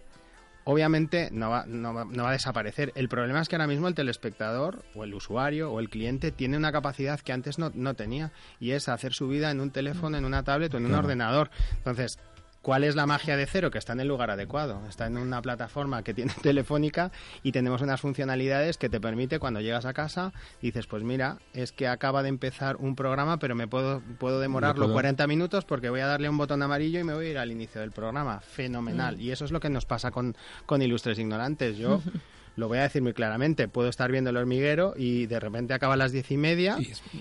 [0.67, 2.91] obviamente no va, no, va, no va a desaparecer.
[2.95, 6.57] El problema es que ahora mismo el telespectador o el usuario o el cliente tiene
[6.57, 10.17] una capacidad que antes no, no tenía y es hacer su vida en un teléfono,
[10.17, 11.03] en una tablet o en un Claro.
[11.05, 11.51] ordenador.
[11.77, 12.17] Entonces,
[12.65, 13.69] ¿cuál es la magia de cero?
[13.69, 14.82] Que está en el lugar adecuado.
[14.89, 17.12] Está en una plataforma que tiene telefónica
[17.43, 21.71] y tenemos unas funcionalidades que te permite cuando llegas a casa, dices, pues mira, es
[21.71, 25.89] que acaba de empezar un programa, pero me puedo, puedo demorarlo puedo- 40 minutos porque
[25.91, 28.39] voy a darle un botón amarillo y me voy a ir al inicio del programa.
[28.39, 29.21] Fenomenal.
[29.21, 31.78] Y eso es lo que nos pasa con, con Ilustres Ignorantes.
[31.78, 32.01] Yo
[32.55, 33.67] lo voy a decir muy claramente.
[33.67, 36.77] Puedo estar viendo el hormiguero y de repente acaba a las diez y media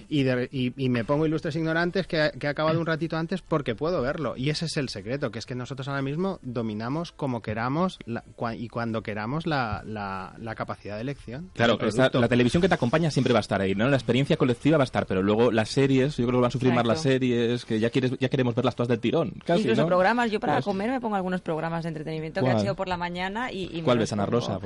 [0.09, 3.43] y, de- y- y me pongo Ilustres Ignorantes que, que ha acabado un ratito antes
[3.43, 4.35] porque puedo verlo.
[4.37, 8.25] Y ese es el secreto, que es que nosotros ahora mismo dominamos como queramos la-
[8.37, 11.51] cua- y cuando queramos la, la- la capacidad de elección.
[11.55, 13.89] Claro, esta- la televisión que te acompaña siempre va a estar ahí, ¿no?
[13.89, 16.53] La experiencia colectiva va a estar, pero luego las series, yo creo que van a
[16.53, 19.83] sufrir más las series, que ya quieres, ya queremos verlas todas del tirón, casi, Incluso
[19.83, 19.87] ¿no?
[19.89, 22.89] programas, yo para Pues- comer me pongo algunos programas de entretenimiento que han sido por
[22.89, 24.27] la mañana y, y me ¿Cuál ves, Ana.
[24.27, 24.59] Rosa?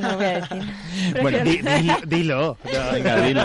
[0.00, 0.62] No lo voy a decir.
[1.22, 1.60] Bueno, Di-
[2.06, 2.56] dilo.
[2.92, 3.42] Venga, dilo.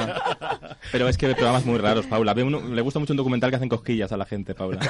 [0.92, 2.34] Pero es que ve programas muy raros, Paula.
[2.34, 4.80] Ve uno- le gusta mucho un documental que hacen cosquillas a la gente, Paula.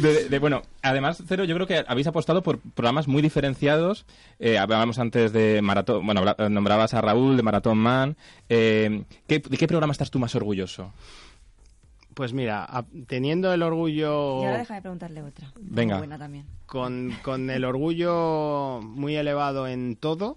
[0.00, 4.06] De- de- bueno, además, Cero, yo creo que habéis apostado por programas muy diferenciados.
[4.38, 8.16] Eh, hablábamos antes de Maratón, bueno, nombrabas a Raúl de Maratón Man.
[8.48, 10.92] Eh, ¿qué, ¿De qué programa estás tú más orgulloso?
[12.14, 14.42] Pues mira, a- teniendo el orgullo...
[14.42, 15.52] Y ahora déjame preguntarle otra.
[15.60, 15.94] Venga.
[15.96, 16.46] Muy buena también.
[16.66, 20.36] con, con el orgullo muy elevado en todo,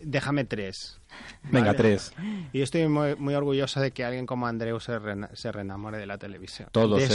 [0.00, 1.00] déjame tres.
[1.44, 1.78] Venga, ¿vale?
[1.78, 2.12] tres.
[2.52, 4.98] Y yo estoy muy, muy orgulloso de que alguien como Andreu se,
[5.34, 6.68] se reenamore de la televisión.
[6.72, 7.08] Todos, de ¿eh?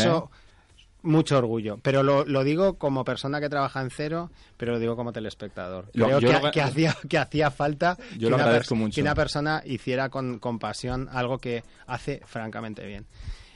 [1.01, 1.79] Mucho orgullo.
[1.81, 5.85] Pero lo, lo digo como persona que trabaja en cero, pero lo digo como telespectador.
[5.93, 8.77] Lo- Creo que, lo- que hacía, que hacía falta Yo que, lo una agradezco pers-
[8.79, 8.95] mucho.
[8.95, 13.05] que una persona hiciera con, con pasión algo que hace francamente bien.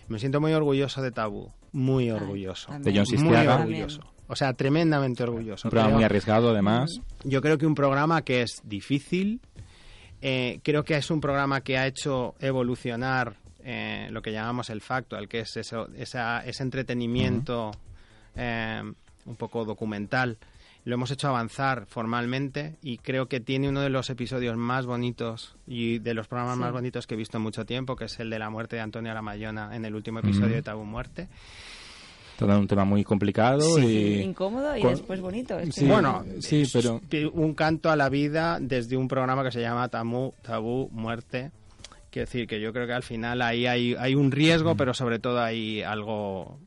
[0.07, 1.51] Me siento muy orgulloso de Tabú.
[1.71, 2.71] Muy orgulloso.
[2.79, 3.55] De John Muy Sistiaga.
[3.55, 4.01] orgulloso.
[4.27, 5.67] O sea, tremendamente orgulloso.
[5.67, 6.99] Un programa Creo- muy arriesgado, además.
[7.23, 9.41] yo creo que un programa que es difícil,
[10.21, 14.81] eh, creo que es un programa que ha hecho evolucionar eh, lo que llamamos el
[14.81, 17.71] factual, que es eso, esa- ese entretenimiento
[18.35, 18.81] eh,
[19.25, 20.37] un poco documental.
[20.85, 25.55] Lo hemos hecho avanzar formalmente y creo que tiene uno de los episodios más bonitos
[25.65, 26.61] y de los programas Sí.
[26.61, 28.81] más bonitos que he visto en mucho tiempo, que es el de la muerte de
[28.81, 31.29] Antonio Aramayona en el último episodio de Tabú Muerte.
[32.37, 34.21] Todo un tema muy complicado y...
[34.23, 35.57] Incómodo y Con- después bonito.
[35.59, 36.99] Es que- Sí, Bueno, sí, pero...
[37.33, 41.51] un canto a la vida desde un programa que se llama Tabú, Tabú Muerte.
[42.13, 45.17] Quiero decir que yo creo que al final ahí hay, hay un riesgo, pero sobre
[45.17, 46.59] todo hay algo,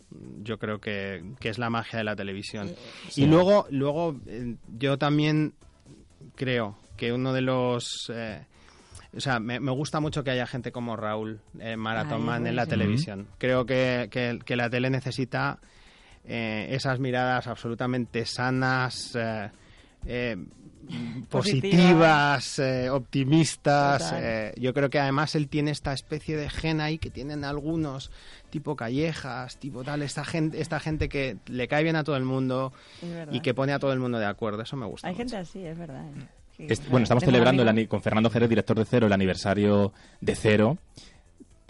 [0.42, 2.74] yo creo que, que es la magia de la televisión.
[3.08, 3.22] Sí.
[3.22, 5.54] Y luego, luego eh, yo también
[6.34, 8.10] creo que uno de los...
[8.12, 8.44] eh,
[9.16, 12.66] o sea, me, me gusta mucho que haya gente como Raúl eh, Man en la
[12.66, 13.28] televisión.
[13.38, 15.60] Creo que, que- que la tele necesita
[16.24, 19.50] eh, esas miradas absolutamente sanas, eh,
[20.06, 20.36] eh,
[21.28, 24.12] positivas, eh, optimistas.
[24.16, 28.10] Eh, yo creo que además él tiene esta especie de gen ahí que tienen algunos,
[28.50, 32.24] tipo callejas, tipo tal, esta gente, esta gente que le cae bien a todo el
[32.24, 32.72] mundo
[33.30, 34.62] y que pone a todo el mundo de acuerdo.
[34.62, 35.08] Eso me gusta.
[35.08, 35.22] Hay mucho.
[35.22, 36.04] gente así, es verdad.
[36.06, 36.26] ¿eh?
[36.56, 36.82] Sí.
[36.90, 40.78] Bueno, estamos celebrando el con Fernando Jerez, director de Cero, el aniversario de Cero.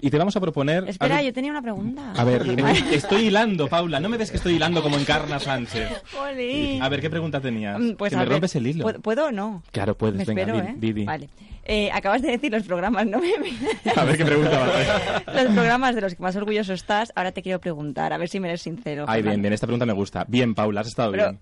[0.01, 0.85] Y te vamos a proponer...
[0.89, 2.13] Espera, a ver, yo tenía una pregunta.
[2.15, 2.43] a ver,
[2.93, 3.99] estoy hilando, Paula.
[3.99, 6.03] No me des que estoy hilando como Encarna Sánchez.
[6.13, 6.83] Jolín.
[6.83, 7.79] A ver, ¿qué pregunta tenías?
[7.81, 8.93] Mm, Pues que a me ver, rompes el hilo.
[9.01, 9.63] ¿puedo, o no?
[9.73, 10.19] Claro, puedes.
[10.19, 10.59] Me Venga, espero,
[11.03, 11.05] ¿eh?
[11.07, 11.29] Vale.
[11.69, 13.19] Eh, acabas de decir los programas, ¿no?
[13.97, 15.45] A ver qué pregunta va a hacer.
[15.47, 17.11] los programas de los que más orgulloso estás.
[17.17, 19.07] Ahora te quiero preguntar, a ver si me eres sincero.
[19.09, 19.53] Ay, bien, bien.
[19.53, 20.25] Esta pregunta me gusta.
[20.29, 21.41] Bien, Paula, has estado Pero- bien.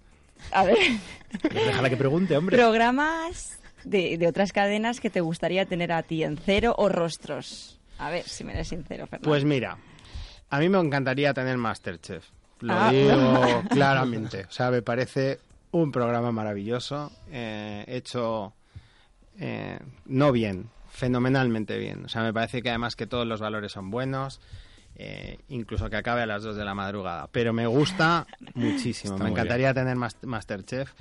[0.53, 0.77] A ver,
[1.53, 2.57] Déjala que pregunte, hombre.
[2.57, 7.79] programas de, de otras cadenas que te gustaría tener a ti en cero o rostros.
[7.99, 9.29] A ver si me eres sincero, Fernando.
[9.29, 9.77] Pues mira,
[10.51, 12.25] a mí me encantaría tener Masterchef.
[12.61, 12.91] Lo Ah.
[12.91, 14.45] digo claramente.
[14.49, 15.39] O sea, me parece
[15.73, 18.53] un programa maravilloso, eh, hecho
[19.39, 22.05] eh, no bien, fenomenalmente bien.
[22.05, 24.41] O sea, me parece que además que todos los valores son buenos,
[24.97, 27.29] eh, incluso que acabe a las 2 de la madrugada.
[27.33, 29.15] Pero me gusta muchísimo.
[29.15, 30.93] Está me encantaría tener mas- Masterchef.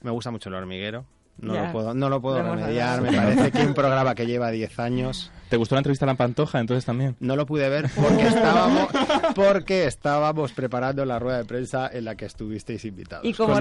[0.00, 1.04] Me gusta mucho el hormiguero.
[1.38, 1.66] No Ya.
[1.66, 3.00] lo puedo, no lo puedo remediar.
[3.00, 6.14] Me parece que un programa que lleva 10 años ¿Te gustó la entrevista a la
[6.14, 7.14] Pantoja entonces también?
[7.20, 8.88] no lo pude ver porque estábamos,
[9.34, 13.26] porque estábamos preparando la rueda de prensa en la que estuvisteis invitados.
[13.26, 13.56] Y como,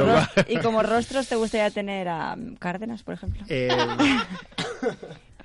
[0.47, 3.43] y como rostros, ¿te gustaría tener a Cárdenas, por ejemplo?
[3.49, 3.67] Eh,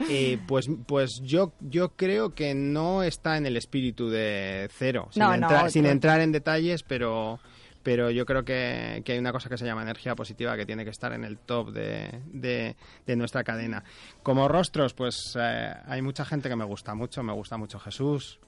[0.09, 5.23] eh, pues pues yo, yo creo que no está en el espíritu de cero, sin,
[5.25, 5.71] No, no, entrar, otro.
[5.71, 7.41] sin entrar en detalles, pero,
[7.87, 10.83] pero yo creo que, que hay una cosa que se llama energía positiva que tiene
[10.83, 12.75] que estar en el top de, de-
[13.07, 13.85] de nuestra cadena.
[14.25, 18.41] Como rostros, pues eh, hay mucha gente que me gusta mucho, me gusta mucho Jesús.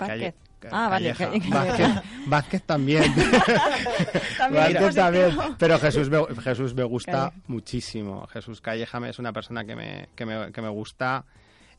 [0.00, 0.34] Vázquez.
[0.58, 1.14] Calle- Ah, vale.
[1.48, 1.88] Vázquez,
[2.26, 3.04] Vázquez también.
[4.38, 5.36] También Vázquez también.
[5.58, 7.32] Pero Jesús me, Jesús me gusta Calleja.
[7.46, 8.26] muchísimo.
[8.28, 11.24] Jesús Calleja es una persona que me, que me, que me gusta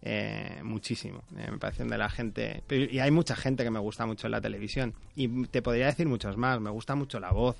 [0.06, 1.24] eh, muchísimo.
[1.38, 2.64] Eh, me parece de la gente.
[2.70, 4.94] Y hay mucha gente que me gusta mucho en la televisión.
[5.16, 6.60] Y te podría decir muchos más.
[6.60, 7.56] Me gusta mucho la voz.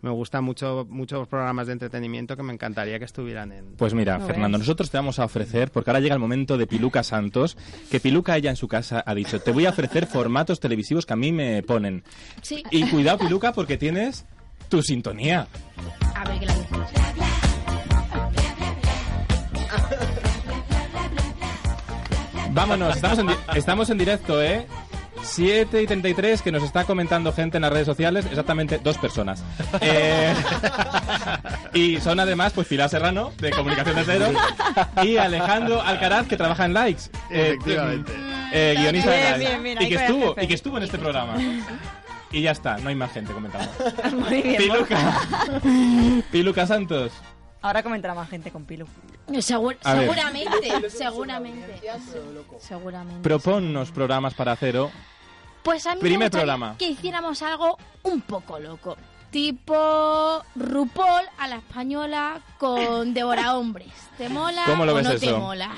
[0.00, 3.76] Me gustan mucho, muchos programas de entretenimiento que me encantaría que estuvieran en.
[3.76, 4.66] Pues mira, No Fernando, ves.
[4.66, 7.56] nosotros te vamos a ofrecer, porque ahora llega el momento de Piluca Santos,
[7.90, 11.14] que Piluca ella en su casa ha dicho, te voy a ofrecer formatos televisivos que
[11.14, 12.02] a mí me ponen.
[12.42, 12.62] Sí.
[12.70, 14.26] Y cuidado, Piluca, porque tienes
[14.68, 15.46] tu sintonía.
[16.14, 16.54] A ver, que la
[22.54, 24.66] Vámonos, estamos en, di- estamos en directo, ¿eh?
[25.22, 29.42] 7 y 33, que nos está comentando gente en las redes sociales, exactamente dos personas.
[29.80, 30.34] Eh,
[31.72, 34.32] y son además, pues Pilar Serrano, de Comunicación de Cero,
[35.02, 37.04] y Alejandro Alcaraz, que trabaja en Likes.
[37.30, 38.12] eh, Efectivamente.
[38.52, 39.38] eh, guionista de Likes.
[39.38, 41.34] bien, bien, y que estuvo, y que estuvo en este programa.
[42.30, 43.70] Y ya está, no hay más gente comentando.
[44.28, 44.56] Muy bien.
[44.56, 45.20] Piluca.
[46.30, 47.12] Piluca Santos.
[47.64, 48.86] Ahora comentará más gente con Pilu.
[49.28, 50.02] Segur- A ver.
[50.02, 51.80] seguramente, seguramente.
[52.60, 53.22] Seguramente.
[53.22, 54.90] Proponnos programas para cero.
[55.62, 56.76] Pues a mí Primer me gustaría programa.
[56.78, 58.98] que hiciéramos algo un poco loco.
[59.30, 63.88] Tipo RuPaul a la española con Devora Hombres.
[64.18, 65.38] ¿Te mola ¿Cómo lo o ves no te eso?
[65.38, 65.70] mola?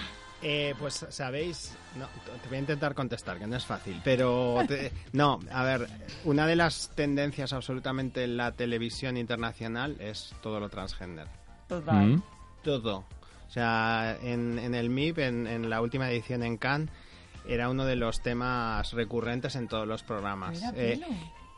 [0.42, 2.08] Eh, pues sabéis, no,
[2.42, 5.88] te voy a intentar contestar, que no es fácil, pero te- no, a ver,
[6.24, 11.26] una de las tendencias absolutamente en la televisión internacional es todo lo transgender,
[11.68, 12.06] Total.
[12.06, 12.22] Mm.
[12.62, 13.04] todo.
[13.48, 16.90] O sea, en, en el MIP, en, en la última edición en Cannes,
[17.48, 20.60] era uno de los temas recurrentes en todos los programas.
[20.74, 21.00] Eh,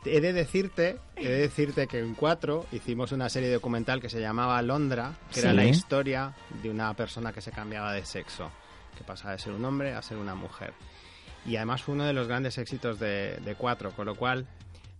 [0.05, 4.21] he de decirte, he de decirte que en cuatro hicimos una serie documental que se
[4.21, 8.49] llamaba Londra, que era la historia de una persona que se cambiaba de sexo,
[8.97, 10.73] que pasaba de ser un hombre a ser una mujer.
[11.45, 14.45] Y además fue uno de los grandes éxitos de, de cuatro, con lo cual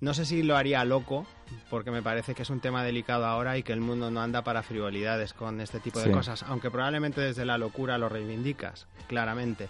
[0.01, 1.25] no sé si lo haría loco,
[1.69, 4.43] porque me parece que es un tema delicado ahora y que el mundo no anda
[4.43, 6.07] para frivolidades con este tipo Sí.
[6.09, 9.67] de cosas, aunque probablemente desde la locura lo reivindicas, claramente.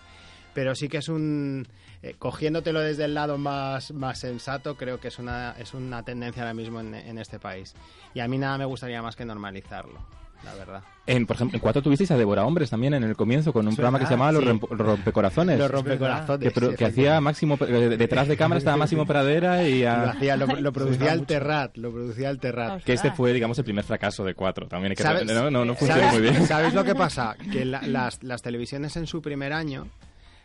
[0.53, 1.67] Pero sí que es un...
[2.01, 6.41] eh, cogiéndotelo desde el lado más, más sensato, creo que es una, es una tendencia
[6.43, 7.75] ahora mismo en, en este país.
[8.13, 9.99] Y a mí nada me gustaría más que normalizarlo,
[10.45, 10.81] la verdad.
[11.05, 13.75] En, por ejemplo, en cuatro tuvisteis a Devora Hombres también en el comienzo con un
[13.75, 14.49] programa que se verdad, llamaba Los sí.
[14.49, 15.57] Romp- Rompecorazones.
[15.57, 16.53] Los rompecorazones.
[16.53, 20.09] que, sí, que hacía Máximo, eh, detrás de cámara estaba Máximo Pradera y a- Lo,
[20.11, 22.83] hacía, lo, lo producía el Terrat, lo producía el Terrat.
[22.83, 24.67] que este fue, digamos, el primer fracaso de cuatro.
[24.67, 26.45] También hay que ¿Sabes- no, no, no funcionó ¿sabes- muy bien.
[26.45, 27.35] ¿Sabes lo que pasa?
[27.51, 29.87] Que la- las, las televisiones en su primer año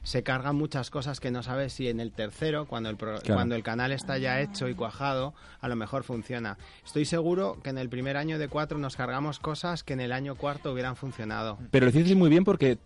[0.05, 3.35] se cargan muchas cosas que no sabes si en el tercero, cuando el, pro- Claro.
[3.35, 6.57] cuando el canal está ya hecho y cuajado, a lo mejor funciona.
[6.85, 10.13] Estoy seguro que en el primer año de cuatro nos cargamos cosas que en el
[10.13, 11.59] año cuarto hubieran funcionado.
[11.73, 12.79] Pero lo hicisteis muy bien porque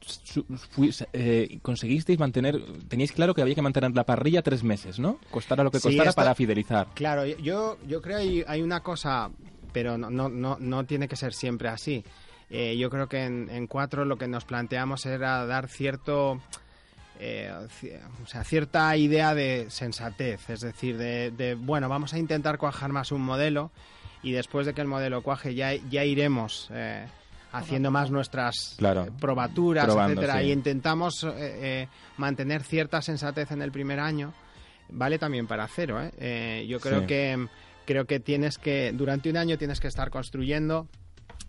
[1.12, 5.18] eh, conseguisteis mantener, teníais claro que había que mantener la parrilla tres meses, ¿no?
[5.31, 6.88] Costara lo que Sí, costara esto- para fidelizar.
[6.94, 9.31] Claro, yo, yo creo hay, hay una cosa,
[9.72, 12.04] pero no, no, no, no tiene que ser siempre así.
[12.50, 16.40] Eh, yo creo que en, en cuatro lo que nos planteamos era dar cierto,
[17.18, 17.52] eh,
[18.22, 22.92] o sea, cierta idea de sensatez, es decir, de, de, bueno, vamos a intentar cuajar
[22.92, 23.70] más un modelo
[24.22, 27.07] y después de que el modelo cuaje ya, ya iremos eh,
[27.52, 29.04] haciendo más nuestras Claro.
[29.04, 30.46] eh, probaturas, Probando, etcétera, sí.
[30.48, 31.26] y intentamos
[32.16, 34.33] mantener cierta sensatez en el primer año.
[34.90, 36.00] Vale también para cero,
[36.66, 37.07] yo creo Sí.
[37.07, 37.46] que
[37.85, 40.88] creo que tienes que durante un año tienes que estar construyendo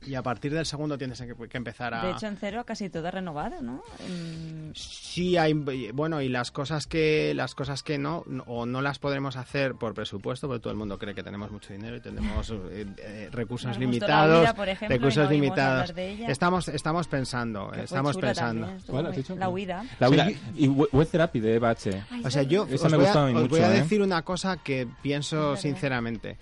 [0.06, 2.04] y a partir del segundo tienes que, que empezar a...
[2.06, 3.84] De hecho, en cero casi todo renovado, ¿no?
[4.08, 8.82] En- Sí, hay bueno y las cosas que las cosas que no no- o no
[8.82, 12.02] las podremos hacer por presupuesto, porque todo el mundo cree que tenemos mucho dinero y
[12.02, 15.82] tenemos eh, eh, recursos Nos limitados, Huida, por ejemplo, recursos no limitados.
[15.90, 16.28] hablar de ella.
[16.30, 18.62] Estamos estamos pensando, que estamos pensando.
[18.62, 19.36] también, estuvo ¿Cuál has muy- dicho?
[19.36, 19.84] La huida.
[20.00, 20.28] La huida.
[20.28, 20.40] Sí.
[20.58, 22.04] Y We- Web Therapy de Eva H.
[22.24, 23.82] O sea, yo os me voy, gustaba a, a mí os mucho, voy a ¿eh?
[23.82, 26.38] decir una cosa que pienso sinceramente.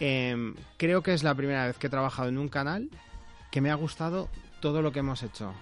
[0.00, 2.88] Em, creo que es la primera vez que he trabajado en un canal
[3.50, 4.28] que me ha gustado
[4.60, 5.52] todo lo que hemos hecho.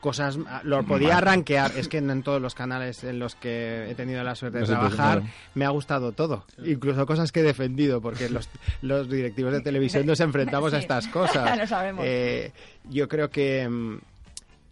[0.00, 1.20] Cosas, ah, lo podía Vale.
[1.26, 4.58] rankear, es que no en todos los canales en los que he tenido la suerte
[4.58, 5.22] de trabajar
[5.54, 8.48] me ha gustado todo, incluso cosas que he defendido, porque los,
[8.82, 11.56] los directivos de televisión nos enfrentamos a estas cosas.
[11.56, 12.04] lo sabemos.
[12.04, 12.52] Eh,
[12.90, 13.98] yo creo que, mm,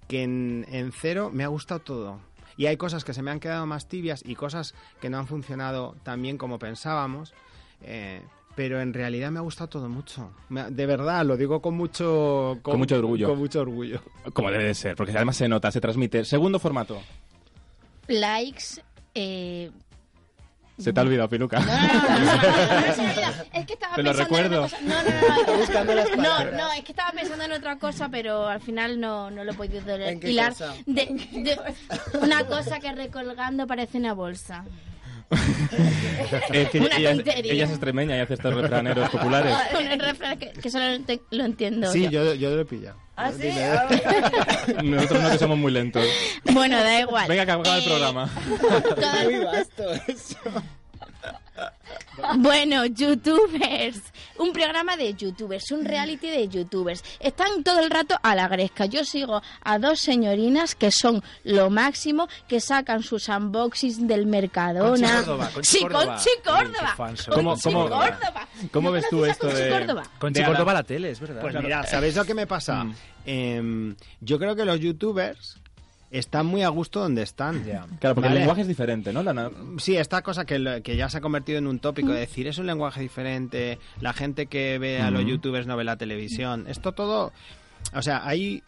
[0.08, 2.18] que en, en cero me ha gustado todo.
[2.56, 5.28] Y hay cosas que se me han quedado más tibias y cosas que no han
[5.28, 7.32] funcionado tan bien como pensábamos.
[7.82, 8.22] Eh,
[8.56, 10.30] pero en realidad me ha gustado todo mucho.
[10.48, 12.58] Me ha- De verdad, lo digo con mucho...
[12.62, 13.28] Con mucho orgullo.
[13.28, 14.02] Con mucho orgullo.
[14.32, 16.24] Como debe de ser, porque además se nota, se transmite.
[16.24, 17.00] Segundo formato.
[18.08, 18.82] Likes.
[19.14, 19.70] Eh...
[20.78, 21.60] Se te ha olvidado, Piluca.
[21.60, 23.32] No, no.
[23.52, 24.62] Es que estaba pensando en recuerdo.
[24.64, 24.80] otra cosa.
[26.16, 29.44] No, no, no, es que estaba pensando en otra cosa, pero al final no, no
[29.44, 30.52] lo he podido ¿En qué hilar.
[30.52, 30.74] cosa?
[30.86, 31.58] De, de
[32.22, 34.64] una cosa que recolgando parece una bolsa.
[36.52, 37.10] Es que Una ella,
[37.44, 39.54] ella es extremeña y hace estos refraneros populares.
[39.78, 40.84] El refrán que, que solo
[41.30, 41.90] lo entiendo.
[41.92, 42.24] Sí, yo.
[42.24, 42.98] yo, yo lo he pillado.
[43.16, 43.42] ¿Ah, sí?
[43.42, 44.82] Dime.
[44.96, 46.04] Nosotros no que somos muy lentos.
[46.52, 47.28] Bueno, da igual.
[47.28, 48.30] Venga, que acaba el Eh, programa.
[48.94, 50.36] todas- Muy vasto eso.
[52.38, 54.00] Bueno, youtubers.
[54.38, 57.02] Un programa de youtubers, un reality de youtubers.
[57.20, 58.86] Están todo el rato a la gresca.
[58.86, 65.22] Yo sigo a dos señorinas que son lo máximo, que sacan sus unboxings del Mercadona.
[65.22, 66.04] Conchi Córdoba, Conchi sí, Córdoba.
[66.16, 66.94] Conchi Córdoba.
[67.34, 68.48] ¿Cómo- Conchi cómo- Córdoba.
[68.72, 70.02] ¿Cómo ¿No ves tú esto Conchi de- Córdoba?
[70.18, 71.40] Conchi de Córdoba la tele, es verdad.
[71.40, 71.64] Pues Claro.
[71.66, 72.84] mira, ¿sabéis lo que me pasa?
[72.84, 72.94] Mm.
[73.26, 75.58] Em, yo creo que los youtubers
[76.10, 77.64] están muy a gusto donde están.
[77.64, 77.86] Ya.
[78.00, 79.22] Claro, porque el lenguaje es diferente, ¿no?
[79.22, 82.46] La Sí, esta cosa que, que ya se ha convertido en un tópico de decir
[82.48, 86.66] es un lenguaje diferente, la gente que ve a los youtubers no ve la televisión.
[86.68, 87.32] Esto todo,
[87.94, 88.62] o sea, hay,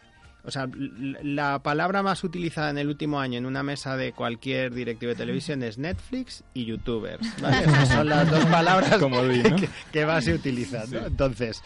[0.45, 4.73] o sea, la palabra más utilizada en el último año en una mesa de cualquier
[4.73, 7.41] directivo de televisión es Netflix y youtubers.
[7.41, 7.63] ¿vale?
[7.63, 9.55] Esas son las dos palabras Como Luis, ¿no?
[9.57, 10.89] que, que más se utilizan.
[10.91, 11.05] ¿no?
[11.07, 11.61] Entonces,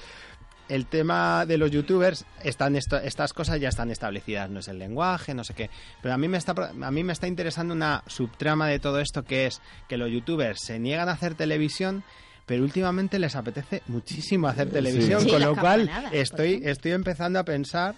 [0.69, 4.79] el tema de los youtubers, están esto- estas cosas ya están establecidas, no es el
[4.79, 5.69] lenguaje, no sé qué.
[6.01, 9.23] Pero a mí, me está, a mí me está interesando una subtrama de todo esto
[9.23, 12.03] que es que los youtubers se niegan a hacer televisión,
[12.45, 17.43] pero últimamente les apetece muchísimo hacer televisión, Sí, con lo cual estoy, estoy empezando a
[17.43, 17.95] pensar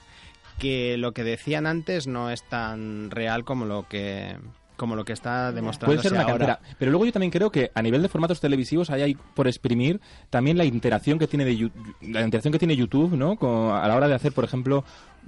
[0.58, 4.36] que lo que decían antes no es tan real como lo que
[4.80, 6.46] como lo que está demostrando Puede ser una ahora.
[6.58, 6.76] cantera.
[6.80, 10.00] Pero luego yo también creo que a nivel de formatos televisivos hay, hay por exprimir
[10.32, 11.70] también la interacción que tiene de
[12.02, 13.36] la interacción que tiene YouTube, ¿no?
[13.36, 14.84] Con- a la hora de hacer, por ejemplo,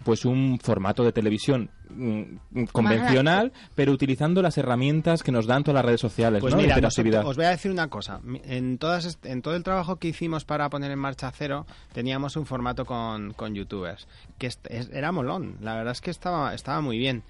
[0.05, 5.75] pues un formato de televisión mm, convencional, pero utilizando las herramientas que nos dan todas
[5.75, 6.61] las redes sociales, Pues ¿no?
[6.61, 8.21] La mira, nosotros- os voy a decir una cosa.
[8.45, 12.35] En, todas, est- en todo el trabajo que hicimos para poner en marcha Cero, teníamos
[12.37, 14.59] un formato con, con youtubers, que es-
[14.93, 15.57] era molón.
[15.61, 17.23] La verdad es que estaba, estaba muy bien.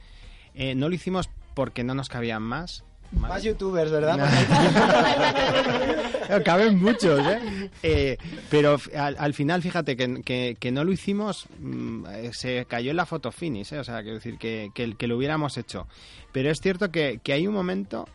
[0.53, 2.83] Eh, no lo hicimos porque no nos cabían más.
[3.11, 4.17] Más youtubers, ¿verdad?
[6.45, 7.69] Caben muchos, ¿eh?
[7.83, 8.17] Eh,
[8.49, 12.91] pero al, al final, fíjate que, que- que no lo hicimos, mm, eh, se cayó
[12.91, 13.79] en la foto finish, ¿eh?
[13.79, 15.87] O sea, quiero decir que, que, que lo hubiéramos hecho.
[16.31, 18.07] Pero es cierto que, que hay un momento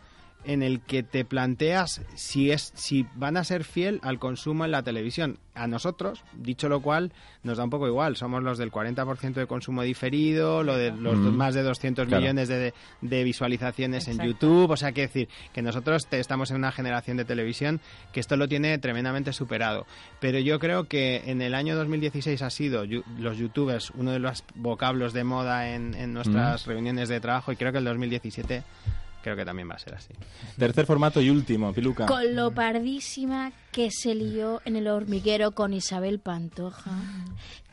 [0.43, 4.71] en el que te planteas si es si van a ser fiel al consumo en
[4.71, 5.39] la televisión.
[5.55, 7.11] A nosotros, dicho lo cual,
[7.43, 8.15] nos da un poco igual.
[8.15, 11.35] Somos los del 40% de consumo diferido, lo de los Mm.
[11.35, 12.21] más de 200 Claro.
[12.21, 14.21] millones de, de visualizaciones Exacto.
[14.23, 14.69] en YouTube.
[14.69, 17.81] O sea, que decir que nosotros te- estamos en una generación de televisión
[18.13, 19.85] que esto lo tiene tremendamente superado.
[20.19, 24.19] Pero yo creo que en el año 2016 ha sido yu- los youtubers uno de
[24.19, 26.69] los vocablos de moda en, en nuestras Mm.
[26.69, 28.61] reuniones de trabajo y creo que el 2017
[29.21, 30.13] creo que también va a ser así.
[30.57, 32.05] Tercer formato y último, Piluca.
[32.05, 36.91] Con lo pardísima que se lió en el hormiguero con Isabel Pantoja.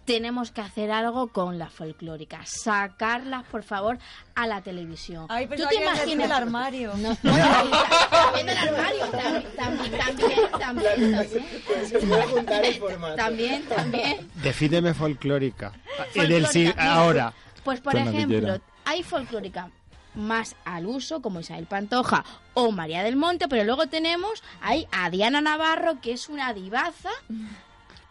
[0.05, 2.51] Tenemos que hacer algo con las folclóricas.
[2.63, 3.99] Sacarlas, por favor,
[4.35, 5.27] a la televisión.
[5.31, 6.27] Ay, ¿Tú pensaba te imaginas?
[6.27, 6.93] el armario.
[6.99, 7.17] No,
[8.11, 9.07] también del armario.
[9.07, 11.89] También, también, también, también, también.
[11.89, 13.17] Se puede juntar el formato.
[13.17, 14.29] También, también.
[14.43, 15.73] Defíneme folclórica.
[16.15, 17.33] El Folclórica, ahora.
[17.65, 19.71] Pues, por Suena ejemplo, hay folclórica
[20.15, 22.25] más al uso, como Isabel Pantoja
[22.55, 27.11] o María del Monte, pero luego tenemos ahí a Diana Navarro, que es una divaza.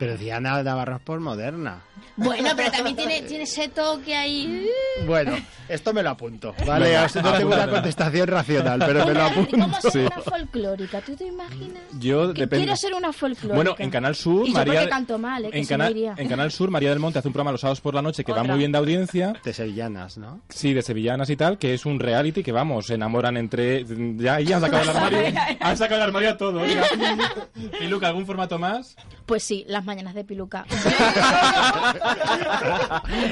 [0.03, 1.81] Pero Diana Navarro es por moderna.
[2.17, 4.67] Bueno, pero también tiene, tiene ese toque ahí.
[5.07, 5.35] Bueno,
[5.69, 6.53] esto me lo apunto.
[6.67, 9.81] Vale, no tengo una contestación racional, pero me lo ¿Cómo apunto.
[9.81, 9.99] ser Sí.
[9.99, 11.01] una folclórica?
[11.01, 11.81] ¿Tú te imaginas?
[11.99, 12.65] Yo Que depende.
[12.65, 13.55] Quiero ser una folclórica.
[13.55, 14.89] Bueno, en Canal Sur, Y yo María.
[14.89, 15.49] canto mal, ¿eh?
[15.53, 16.13] En, Canal, iría.
[16.17, 18.31] en Canal Sur, María del Monte hace un programa los sábados por la noche que
[18.33, 19.33] va muy bien de audiencia.
[19.43, 20.41] De sevillanas, ¿no?
[20.49, 23.85] Sí, de sevillanas y tal, que es un reality que, vamos, se enamoran entre...
[24.17, 25.39] Ya ahí han sacado el armario.
[25.59, 26.59] han sacado el armario a todo.
[26.61, 26.83] oiga.
[27.81, 28.95] Y Luca, ¿algún formato más?
[29.25, 30.65] Pues sí, las mañanas de piluca.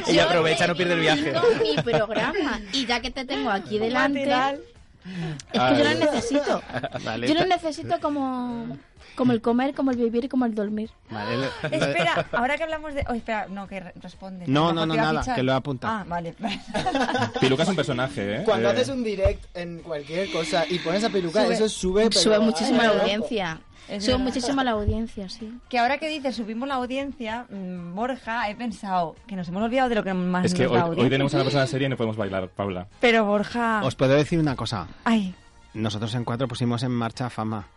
[0.07, 1.33] Y aprovecha, no pierde el viaje.
[1.61, 2.59] Mi programa.
[2.73, 6.61] Y ya que te tengo aquí delante, es que yo lo necesito.
[7.27, 8.77] Yo lo necesito como,
[9.15, 10.89] como el comer, como el vivir y como el dormir.
[11.09, 13.05] vale, lo- Espera, ahora que hablamos de...
[13.09, 14.45] Oh, espera, no, que re- responde.
[14.47, 15.35] No, no, no, nada, fichar.
[15.35, 15.93] que lo he apuntado.
[15.93, 16.35] Ah, vale.
[17.39, 18.41] Piluca es un personaje, ¿eh?
[18.45, 21.53] Cuando Eh, haces un direct en cualquier cosa y pones a peluca, Sube.
[21.53, 22.03] eso sube.
[22.09, 23.59] pero- Sube muchísimo Ay, la audiencia.
[23.89, 24.25] Es Sube verdad.
[24.25, 25.51] muchísimo la audiencia, sí.
[25.67, 29.89] Que ahora que dices subimos la audiencia, mm, Borja, he pensado que nos hemos olvidado
[29.89, 31.09] de lo que más Es que nos hoy, hoy audiencia.
[31.09, 32.87] tenemos a una persona seria y no podemos bailar, Paula.
[33.01, 33.81] Pero Borja...
[33.83, 34.87] Os puedo decir una cosa.
[35.03, 35.35] Ay,
[35.73, 37.67] Nosotros en cuatro pusimos en marcha fama.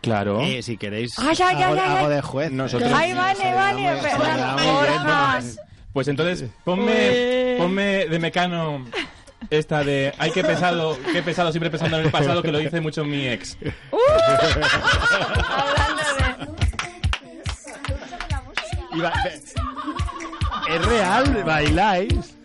[0.00, 0.40] Claro.
[0.40, 2.14] Eh, si queréis, Ay, ay, ay, hago, ay, hago ay.
[2.14, 2.50] de juez.
[2.50, 4.00] Nosotros- ay, vale, vale.
[5.92, 8.86] Pues entonces, ponme, ponme de mecano
[9.50, 12.80] esta de ay qué pesado, qué pesado siempre pensando en el pasado que lo dice
[12.80, 13.56] mucho mi ex.
[15.50, 16.02] Hablando
[18.94, 20.74] de...
[20.74, 21.42] ¿Es real?
[21.44, 22.36] ¿Bailáis?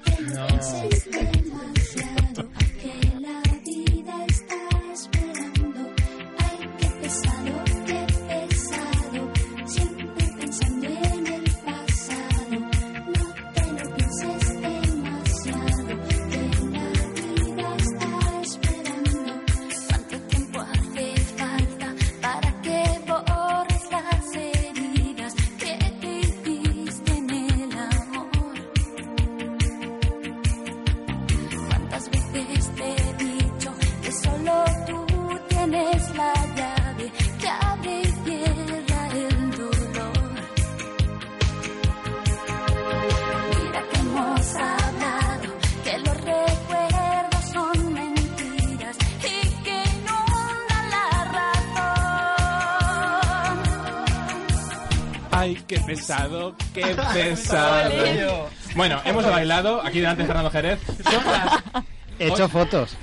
[55.45, 58.49] Ay, qué pesado, qué pesado.
[58.75, 60.79] Bueno, hemos bailado aquí delante de Fernando Jerez.
[61.03, 61.83] Son las
[62.17, 62.95] He hecho fotos.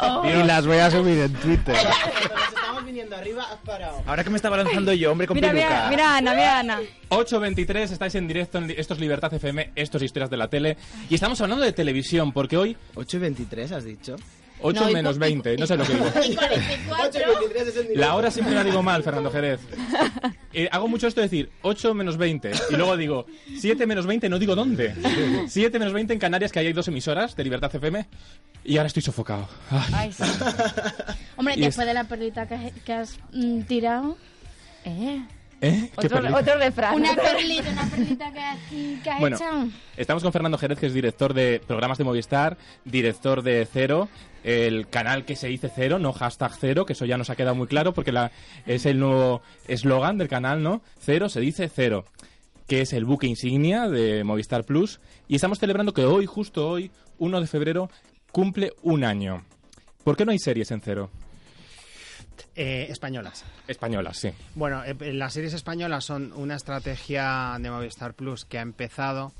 [0.00, 0.24] Oh.
[0.26, 1.76] Y las voy a subir en Twitter.
[1.76, 4.02] Nos estamos viniendo arriba, has parado.
[4.04, 5.68] Ahora que me estaba lanzando yo, hombre, con Mira, peluca.
[5.68, 6.80] mira, mira, Ana, mira, Ana.
[7.10, 10.76] 8.23, estáis en directo en Esto es Libertad FM, Esto es Historias de la Tele.
[11.08, 14.16] Y estamos hablando de televisión, porque hoy 8 y 23, has dicho.
[14.60, 16.06] 8 No, menos cu- 20, no sé lo que digo.
[16.28, 16.96] Y 44.
[17.04, 18.00] 8 y 23 es el directo.
[18.00, 19.60] La hora siempre la digo mal, Fernando Jerez.
[20.58, 23.26] Eh, hago mucho esto de decir 8 menos 20 y luego digo
[23.58, 24.94] 7 menos 20, no digo dónde.
[25.48, 28.06] 7 menos 20 en Canarias, que ahí hay dos emisoras de Libertad FM.
[28.64, 29.46] Y ahora estoy sofocado.
[29.70, 29.82] Ay.
[29.92, 30.22] Ay, sí.
[31.36, 34.16] Hombre, Y después es- de la perlita que has, que has, mm, tirado.
[34.86, 35.22] Eh.
[35.60, 35.90] ¿Eh?
[36.00, 36.94] ¿Qué Otro, otro refrán.
[36.94, 38.58] Una perlita, una perlita que, has-
[39.02, 39.68] que has Bueno, echado.
[39.98, 44.08] estamos con Fernando Jerez, que es director de programas de Movistar, director de Cero,
[44.46, 47.56] el canal que se dice Cero, no hashtag Cero, que eso ya nos ha quedado
[47.56, 48.30] muy claro porque la,
[48.64, 50.82] es el nuevo eslogan del canal, ¿no?
[51.00, 52.04] Cero se dice Cero,
[52.68, 55.00] que es el buque insignia de Movistar Plus.
[55.26, 57.90] Y estamos celebrando que hoy, justo hoy, 1 de febrero,
[58.30, 59.44] cumple un año.
[60.04, 61.10] ¿Por qué no hay series en Cero?
[62.54, 63.44] Eh, españolas.
[63.66, 64.30] Españolas, sí.
[64.54, 69.32] Bueno, eh, las series españolas son una estrategia de Movistar Plus que ha empezado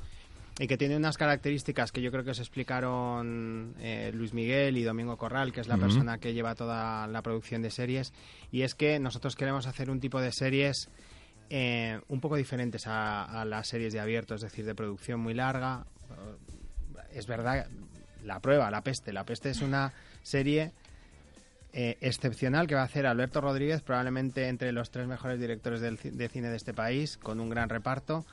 [0.59, 4.84] y que tiene unas características que yo creo que os explicaron eh, Luis Miguel y
[4.84, 8.12] Domingo Corral, que es la persona que lleva toda la producción de series,
[8.50, 10.88] y es que nosotros queremos hacer un tipo de series
[11.50, 15.34] eh, un poco diferentes a, a las series de abierto, es decir, de producción muy
[15.34, 15.86] larga.
[17.12, 17.66] Es verdad,
[18.24, 19.12] la prueba, La Peste.
[19.12, 19.92] La Peste es una
[20.22, 20.72] serie
[21.72, 25.96] eh, excepcional que va a hacer Alberto Rodríguez, probablemente entre los tres mejores directores del
[25.96, 28.24] de cine de este país, con un gran reparto,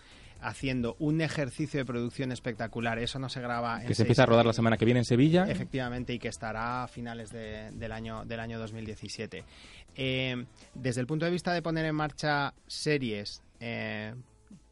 [0.43, 2.99] haciendo un ejercicio de producción espectacular.
[2.99, 5.05] Eso no se graba en Que se empieza a rodar la semana que viene en
[5.05, 5.45] Sevilla.
[5.49, 9.43] Efectivamente, y que estará a finales de- del, año, del año 2017.
[9.95, 14.13] Eh, desde el punto de vista de poner en marcha series eh,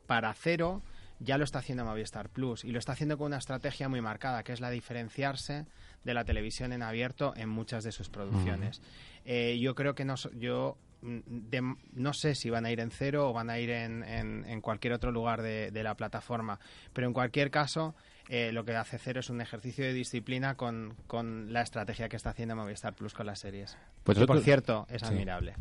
[0.07, 0.81] para cero,
[1.19, 4.43] ya lo está haciendo Movistar Plus y lo está haciendo con una estrategia muy marcada,
[4.43, 5.65] que es la diferenciarse
[6.03, 8.81] de la televisión en abierto en muchas de sus producciones.
[9.25, 13.29] Eh, yo creo que no, yo de- no sé si van a ir en cero
[13.29, 16.59] o van a ir en, en- en cualquier otro lugar de, de la plataforma,
[16.93, 17.95] pero en cualquier caso
[18.29, 22.15] eh, lo que hace cero es un ejercicio de disciplina con, con la estrategia que
[22.15, 23.77] está haciendo Movistar Plus con las series.
[24.03, 25.07] Pues que, por cierto, es Sí.
[25.07, 25.55] admirable.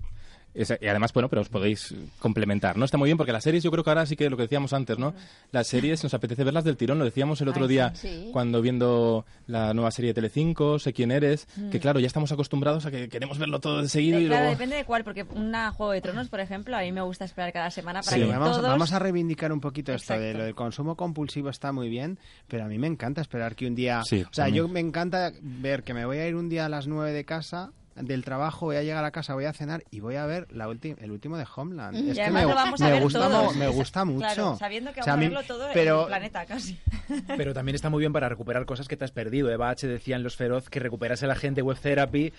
[0.52, 2.84] Es- y además, bueno, pero os podéis complementar, ¿no?
[2.84, 4.72] Está muy bien porque las series, yo creo que ahora sí que lo que decíamos
[4.72, 5.14] antes, ¿no?
[5.52, 8.30] Las series nos apetece verlas del tirón, lo decíamos el otro Ay, día sí.
[8.32, 11.70] Cuando viendo la nueva serie de Telecinco, Sé quién eres, Mm.
[11.70, 14.50] que claro, ya estamos acostumbrados a que queremos verlo todo de seguido y claro, luego...
[14.58, 17.52] depende de cuál, porque una Juego de Tronos, por ejemplo, a mí me gusta esperar
[17.52, 18.62] cada semana para Sí, que vamos, todos...
[18.62, 22.64] vamos a reivindicar un poquito esto de lo del consumo compulsivo está muy bien, pero
[22.64, 24.02] a mí me encanta esperar que un día...
[24.04, 24.54] Sí, o sea, también.
[24.64, 27.24] yo me encanta ver que me voy a ir un día a las 9 de
[27.24, 27.72] casa
[28.02, 30.64] del trabajo, voy a llegar a casa, voy a cenar y voy a ver la
[30.64, 31.96] el último de Homeland.
[31.96, 33.44] Y es que me, lo vamos a me ver gusta, todos.
[33.54, 34.18] mo- me gusta mucho.
[34.20, 36.46] Claro, sabiendo que O sea, vamos a a mí- verlo todo pero, en el planeta
[36.46, 36.78] casi.
[37.36, 39.50] Pero también está muy bien para recuperar cosas que te has perdido.
[39.50, 39.86] Eva H.
[39.88, 42.30] decía en Los Feroz que recuperase la gente Web Therapy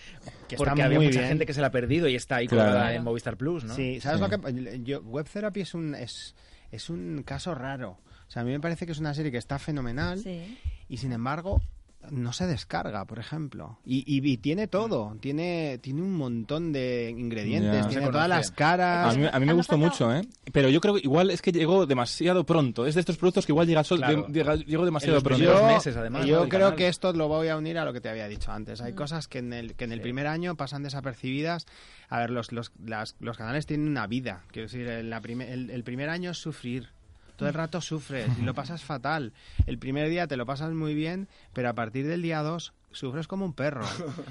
[0.48, 1.30] Que porque está había muy mucha bien.
[1.30, 2.70] gente que se la ha perdido y está ahí Claro.
[2.72, 3.76] colgada en Movistar Plus, ¿no?
[3.76, 4.28] Sí, ¿sabes Sí.
[4.30, 6.36] lo que yo Web Therapy es un es,
[6.72, 7.98] es un caso raro.
[8.28, 10.58] O sea, a mí me parece que es una serie que está fenomenal Sí.
[10.88, 11.62] y sin embargo
[12.10, 13.80] no se descarga, por ejemplo.
[13.86, 17.90] Y, y- y tiene todo, tiene tiene un montón de ingredientes, Ya.
[17.90, 19.16] tiene todas las caras.
[19.16, 20.22] A mí, a mí me gustó mucho, ¿eh?
[20.52, 22.86] Pero yo creo que igual es que llegó demasiado pronto.
[22.86, 24.24] Es de estos productos que igual llega sol, Claro.
[24.28, 25.44] de- llega- llegó demasiado En los pronto.
[25.46, 26.76] Yo, meses, además, yo creo canal.
[26.76, 28.82] que esto lo voy a unir a lo que te había dicho antes.
[28.82, 31.66] Hay cosas que en el, que en el primer año pasan desapercibidas.
[32.10, 34.44] A ver, los, los, las- los canales tienen una vida.
[34.52, 36.90] Quiero decir, el, la prime- el- el primer año es sufrir.
[37.42, 39.34] Todo el rato sufres y lo pasas fatal.
[39.66, 43.28] El primer día te lo pasas muy bien, pero a partir del día 2 sufres
[43.28, 43.82] como un perro.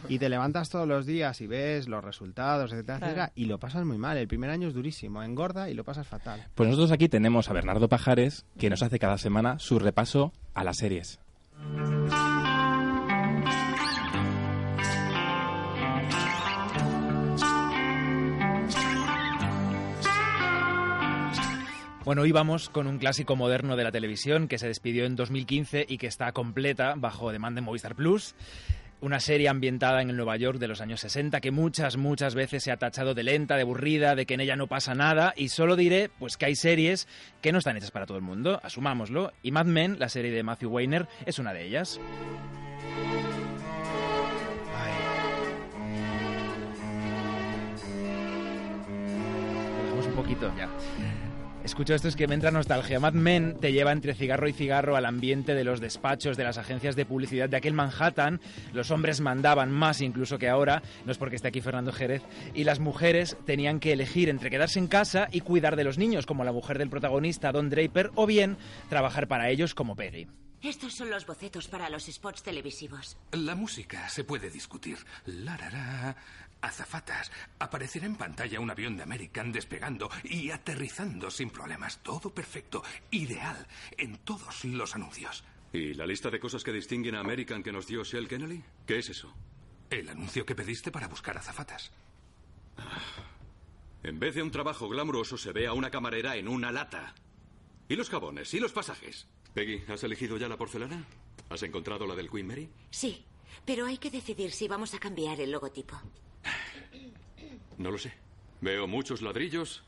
[0.09, 3.13] Y te levantas todos los días y ves los resultados, etcétera, Claro.
[3.13, 4.17] etcétera, y lo pasas muy mal.
[4.17, 6.47] El primer año es durísimo, engorda y lo pasas fatal.
[6.55, 10.63] Pues nosotros aquí tenemos a Bernardo Pajares, que nos hace cada semana su repaso a
[10.63, 11.19] las series.
[22.03, 25.85] Bueno, hoy vamos con un clásico moderno de la televisión que se despidió en 2015
[25.87, 28.35] y que está completa bajo demanda en Movistar Plus.
[29.03, 32.65] Una serie ambientada en el Nueva York de los años 60 que muchas, muchas veces
[32.65, 35.35] se ha tachado de lenta, de aburrida, de que en ella no pasa nada.
[35.37, 37.07] Y solo diré pues que hay series
[37.43, 39.35] que no están hechas para todo el mundo, asumámoslo.
[39.43, 42.01] Y Mad Men, la serie de Matthew Weiner, es una de ellas.
[50.07, 50.69] Un poquito ya.
[51.65, 52.99] Escucho esto, es que me entra nostalgia.
[53.01, 56.57] Mad Men te lleva entre cigarro y cigarro al ambiente de los despachos, de las
[56.57, 58.41] agencias de publicidad de aquel Manhattan.
[58.73, 62.23] Los hombres mandaban más incluso que ahora, no es porque esté aquí Fernando Jerez,
[62.55, 66.25] y las mujeres tenían que elegir entre quedarse en casa y cuidar de los niños,
[66.25, 68.57] como la mujer del protagonista, Don Draper, o bien
[68.89, 70.29] trabajar para ellos como Peggy.
[70.63, 73.17] Estos son los bocetos para los spots televisivos.
[73.33, 74.99] La música se puede discutir.
[75.25, 76.17] Larará,
[76.61, 77.33] azafatas.
[77.59, 82.03] Aparecerá en pantalla un avión de American despegando y aterrizando sin problemas.
[82.03, 82.83] Todo perfecto.
[83.11, 83.67] Ideal.
[83.97, 85.45] En todos los anuncios.
[85.73, 88.63] ¿Y la lista de cosas que distinguen a American que nos dio Shell Kennedy?
[88.87, 89.33] ¿Qué es eso?
[89.89, 91.91] El anuncio que pediste para buscar azafatas.
[94.03, 97.15] En vez de un trabajo glamuroso se ve a una camarera en una lata.
[97.89, 98.53] ¿Y los jabones?
[98.53, 99.27] ¿Y los pasajes?
[99.55, 101.05] Peggy, ¿has elegido ya la porcelana?
[101.49, 102.71] ¿Has encontrado la del Queen Mary?
[102.91, 103.25] Sí,
[103.65, 106.01] pero hay que decidir si vamos a cambiar el logotipo.
[107.79, 108.13] No lo sé.
[108.61, 109.83] Veo muchos ladrillos,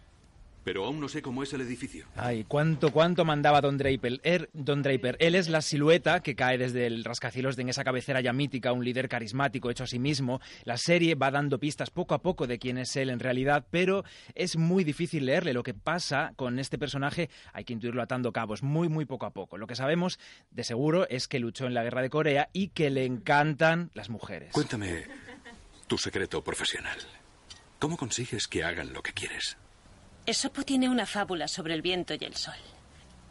[0.65, 2.07] pero aún no sé cómo es el edificio.
[2.17, 4.21] Ay, cuánto, cuánto mandaba Don Draper.
[4.23, 5.17] Er- Don Draper.
[5.21, 8.73] Él es la silueta que cae desde el rascacielos de en esa cabecera ya mítica,
[8.73, 10.41] un líder carismático hecho a sí mismo.
[10.65, 14.05] La serie va dando pistas poco a poco de quién es él en realidad, pero
[14.35, 15.53] es muy difícil leerle.
[15.53, 19.31] Lo que pasa con este personaje hay que intuirlo atando cabos, muy, muy poco a
[19.31, 19.59] poco.
[19.59, 20.19] Lo que sabemos
[20.51, 24.11] de seguro es que luchó en la guerra de Corea y que le encantan las
[24.11, 24.51] mujeres.
[24.53, 25.05] Cuéntame
[25.87, 26.99] tu secreto profesional.
[27.79, 29.57] ¿Cómo consigues que hagan lo que quieres?
[30.25, 32.55] Esopo tiene una fábula sobre el viento y el sol.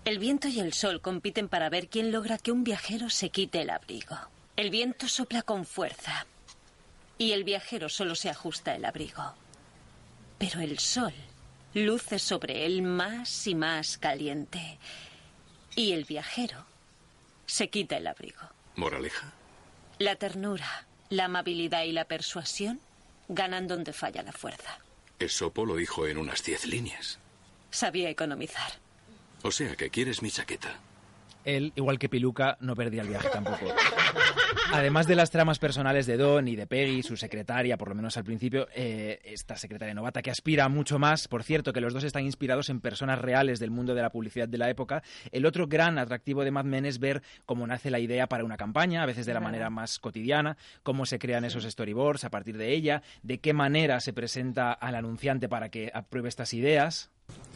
[0.03, 3.61] El viento y el sol compiten para ver quién logra que un viajero se quite
[3.61, 4.17] el abrigo.
[4.57, 6.25] El viento sopla con fuerza
[7.17, 9.35] y el viajero solo se ajusta el abrigo.
[10.37, 11.13] Pero el sol
[11.73, 14.77] luce sobre él más y más caliente
[15.77, 16.65] y el viajero
[17.45, 18.41] se quita el abrigo.
[18.75, 19.31] ¿Moraleja?
[19.97, 22.81] La ternura, la amabilidad y la persuasión
[23.29, 24.79] ganan donde falla la fuerza.
[25.21, 27.19] Esopo lo dijo en unas diez líneas.
[27.69, 28.73] Sabía economizar.
[29.43, 30.79] O sea que quieres mi chaqueta.
[31.45, 33.65] Él, igual que Piluca, no perdía el viaje tampoco.
[34.73, 38.15] Además de las tramas personales de Don y de Peggy, su secretaria, por lo menos
[38.15, 42.05] al principio, eh, esta secretaria novata que aspira mucho más, por cierto, que los dos
[42.05, 45.03] están inspirados en personas reales del mundo de la publicidad de la época.
[45.31, 48.55] El otro gran atractivo de Mad Men es ver cómo nace la idea para una
[48.55, 49.51] campaña, a veces de la Claro.
[49.51, 53.99] manera más cotidiana, cómo se crean esos storyboards a partir de ella, de qué manera
[53.99, 57.09] se presenta al anunciante para que apruebe estas ideas.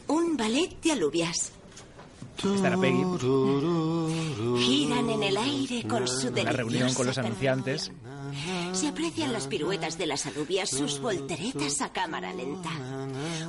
[0.08, 1.52] Un ballet de alubias.
[2.44, 3.02] Estará Peggy.
[4.58, 7.92] Giran en el aire con su la reunión con los anunciantes.
[8.72, 12.70] Se aprecian las piruetas de las alubias, sus volteretas a cámara lenta.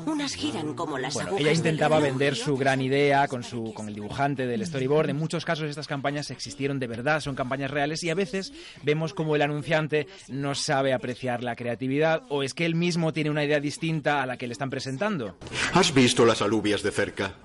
[0.05, 3.89] Unas giran como las Bueno, agujas ella intentaba vender su gran idea con, su, con
[3.89, 5.09] el dibujante del storyboard.
[5.09, 9.13] En muchos casos estas campañas existieron de verdad, son campañas reales y a veces vemos
[9.13, 13.43] como el anunciante no sabe apreciar la creatividad o es que él mismo tiene una
[13.43, 15.35] idea distinta a la que le están presentando.
[15.73, 17.35] ¿Has visto las alubias de cerca?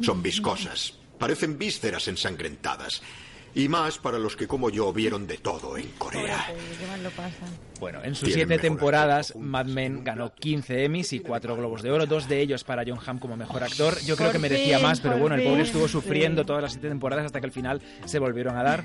[0.00, 0.94] Son viscosas.
[1.18, 3.02] Parecen vísceras ensangrentadas.
[3.54, 6.46] Y más para los que como yo vieron de todo en Corea.
[7.78, 12.06] Bueno, en sus siete temporadas, Mad Men ganó 15 Emmys y 4 Globos de Oro,
[12.06, 13.98] dos de ellos para John Hamm como mejor actor.
[14.04, 17.26] Yo creo que merecía más, pero bueno, el pobre estuvo sufriendo todas las siete temporadas
[17.26, 18.84] hasta que al final se volvieron a dar.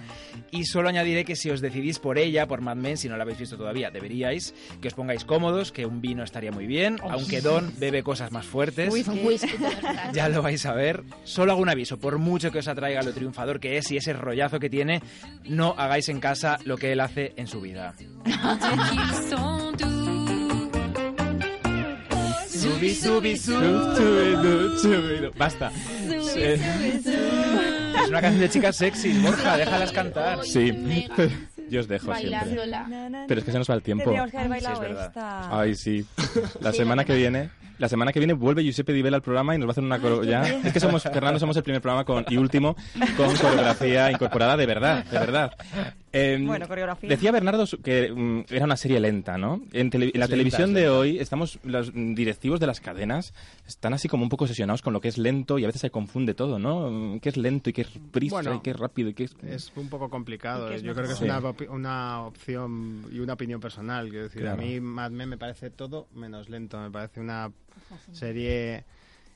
[0.51, 3.23] Y solo añadiré que si os decidís por ella, por Mad Men, si no la
[3.23, 7.41] habéis visto todavía, deberíais que os pongáis cómodos, que un vino estaría muy bien, aunque
[7.41, 8.91] Don bebe cosas más fuertes.
[10.13, 11.03] Ya lo vais a ver.
[11.23, 14.13] Solo hago un aviso, por mucho que os atraiga lo triunfador que es y ese
[14.13, 15.01] rollazo que tiene,
[15.45, 17.93] no hagáis en casa lo que él hace en su vida.
[22.47, 25.31] Subi, subi, sub, subidu, subidu.
[25.37, 25.71] Basta.
[26.05, 30.43] Es una canción de chicas sexys, Borja, déjalas cantar.
[30.43, 30.71] Sí,
[31.69, 32.39] yo os dejo siempre.
[32.55, 33.25] Bailándola.
[33.27, 34.03] Pero es que se nos va el tiempo.
[34.05, 35.07] Tendríamos que haber bailado Sí, es verdad.
[35.07, 35.59] esta.
[35.59, 36.05] Ay, sí.
[36.59, 37.49] La semana no, que viene,
[37.81, 39.83] la semana que viene vuelve Giuseppe Di Vela al programa y nos va a hacer
[39.83, 40.43] una coro- ya.
[40.63, 42.75] Es que somos Fernando somos el primer programa con y último
[43.17, 45.51] con coreografía incorporada de verdad, de verdad.
[46.13, 47.09] Eh, Bueno, coreografía.
[47.09, 49.61] Decía Bernardo que mm, era una serie lenta, ¿no?
[49.73, 50.99] En, tele- en la Es televisión lenta, es de lenta.
[50.99, 53.33] hoy estamos los directivos de las cadenas
[53.67, 55.89] están así como un poco obsesionados con lo que es lento y a veces se
[55.89, 57.17] confunde todo, ¿no?
[57.21, 59.35] ¿Qué es lento y qué es prisa Bueno, y qué es rápido y qué es
[59.47, 60.67] Es un poco complicado.
[60.67, 61.55] ¿Y qué es Yo creo que es mejor?
[61.69, 64.09] una, una opción y una opinión personal.
[64.09, 64.61] Quiero decir, Claro.
[64.61, 66.79] a mí Mad Men me parece todo menos lento.
[66.79, 67.49] Me parece una
[68.11, 68.83] serie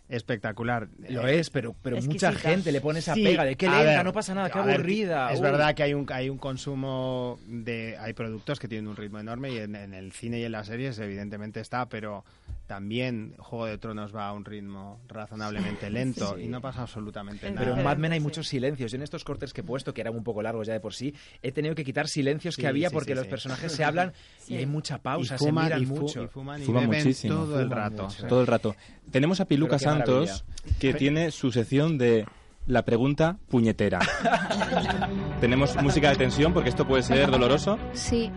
[0.07, 0.87] espectacular.
[1.09, 2.29] Lo Eh, es, pero, pero Exquisita.
[2.31, 4.49] mucha gente le pone esa Sí, pega de qué a lenta, ver, no pasa nada,
[4.51, 5.31] qué ver, aburrida.
[5.31, 5.43] Es uy.
[5.43, 7.97] verdad que hay un, hay un consumo de...
[7.99, 10.67] Hay productos que tienen un ritmo enorme y en, en el cine y en las
[10.67, 12.23] series evidentemente está, pero
[12.67, 17.59] también Juego de Tronos va a un ritmo razonablemente lento y no pasa absolutamente nada.
[17.63, 18.91] Pero en Mad Men hay muchos silencios.
[18.91, 20.93] Yo en estos cortes que he puesto, que eran un poco largos ya de por
[20.93, 21.13] sí,
[21.43, 23.29] he tenido que quitar silencios que había sí, porque sí, los sí.
[23.29, 24.13] personajes se hablan
[24.47, 26.23] y hay mucha pausa, y se miran y fu- mucho.
[26.23, 27.35] y fuman y Fuma beben muchísimo.
[27.35, 28.03] todo el rato.
[28.05, 28.27] mucho.
[28.27, 28.75] todo el rato.
[29.11, 30.77] Tenemos a Piluca Santos maravilla.
[30.79, 32.25] que tiene su sección de
[32.67, 33.99] la pregunta puñetera.
[35.39, 37.77] Tenemos música de tensión porque esto puede ser doloroso.
[37.93, 38.31] Sí.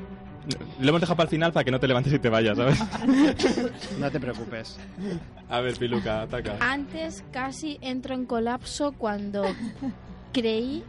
[0.81, 2.79] Lo hemos dejado para el final para que no te levantes y te vayas, ¿sabes?
[3.99, 4.79] No te preocupes.
[5.49, 6.57] A ver, Piluca, ataca.
[6.61, 9.45] Antes casi entro en colapso cuando
[10.33, 10.85] creí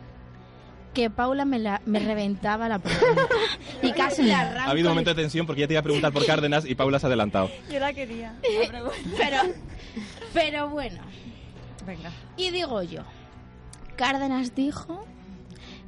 [0.94, 3.28] que Paula me, la, me reventaba la pregunta.
[3.82, 4.68] Y casi la arranco.
[4.68, 6.76] Ha habido un momento de tensión porque ya te iba a preguntar por Cárdenas y
[6.76, 7.50] Paula se ha adelantado.
[7.72, 8.36] Yo la quería.
[9.18, 9.42] pero,
[10.34, 11.02] pero bueno.
[11.86, 12.12] Venga.
[12.38, 13.04] Y digo yo,
[13.96, 15.06] Cárdenas dijo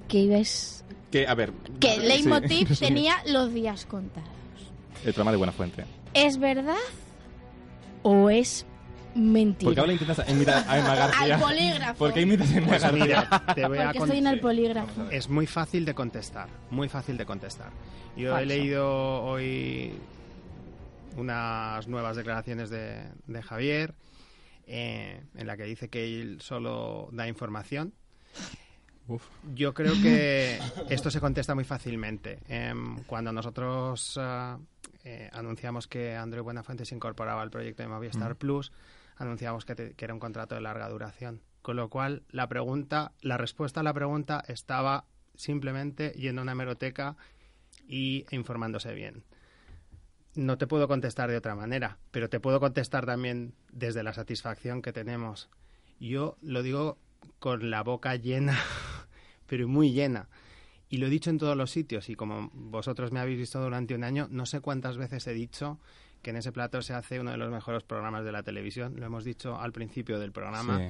[0.07, 1.51] que ibas Que, a ver...
[1.79, 2.85] que el leitmotiv sí.
[2.85, 4.29] tenía los días contados.
[5.03, 5.85] El programa de Buena Fuente.
[6.13, 6.75] ¿Es verdad
[8.03, 8.65] o es
[9.15, 9.65] mentira?
[9.67, 11.35] Porque ahora intentas imitar a Emma García.
[11.35, 11.93] Al polígrafo.
[11.99, 13.03] ¿Por qué imitas a Emma Pues García?
[13.03, 15.09] mira, te voy a Porque cont- estoy en el polígrafo.
[15.11, 17.71] Es muy fácil de contestar, muy fácil de contestar.
[18.15, 19.93] Yo he leído hoy
[21.17, 23.95] unas nuevas declaraciones de, de Javier
[24.67, 27.93] eh, en la que dice que él solo da información.
[29.07, 29.23] Uf.
[29.55, 32.39] Yo creo que esto se contesta muy fácilmente.
[32.47, 34.57] Em, cuando nosotros ah,
[35.03, 38.37] eh, anunciamos que Andreu Buenafuente se incorporaba al proyecto de Movistar Mm.
[38.37, 38.71] Plus,
[39.17, 41.41] anunciamos que, te- que era un contrato de larga duración.
[41.61, 46.53] Con lo cual, la pregunta, la respuesta a la pregunta estaba simplemente yendo a una
[46.53, 47.17] hemeroteca
[47.87, 49.23] y informándose bien.
[50.33, 54.81] No te puedo contestar de otra manera, pero te puedo contestar también desde la satisfacción
[54.81, 55.49] que tenemos.
[55.99, 56.97] Yo lo digo
[57.39, 58.57] con la boca llena,
[59.51, 60.29] pero muy llena.
[60.87, 63.93] Y lo he dicho en todos los sitios y como vosotros me habéis visto durante
[63.93, 65.77] un año, no sé cuántas veces he dicho
[66.21, 68.93] que en ese plato se hace uno de los mejores programas de la televisión.
[68.97, 70.77] Lo hemos dicho al principio del programa.
[70.77, 70.85] Sí.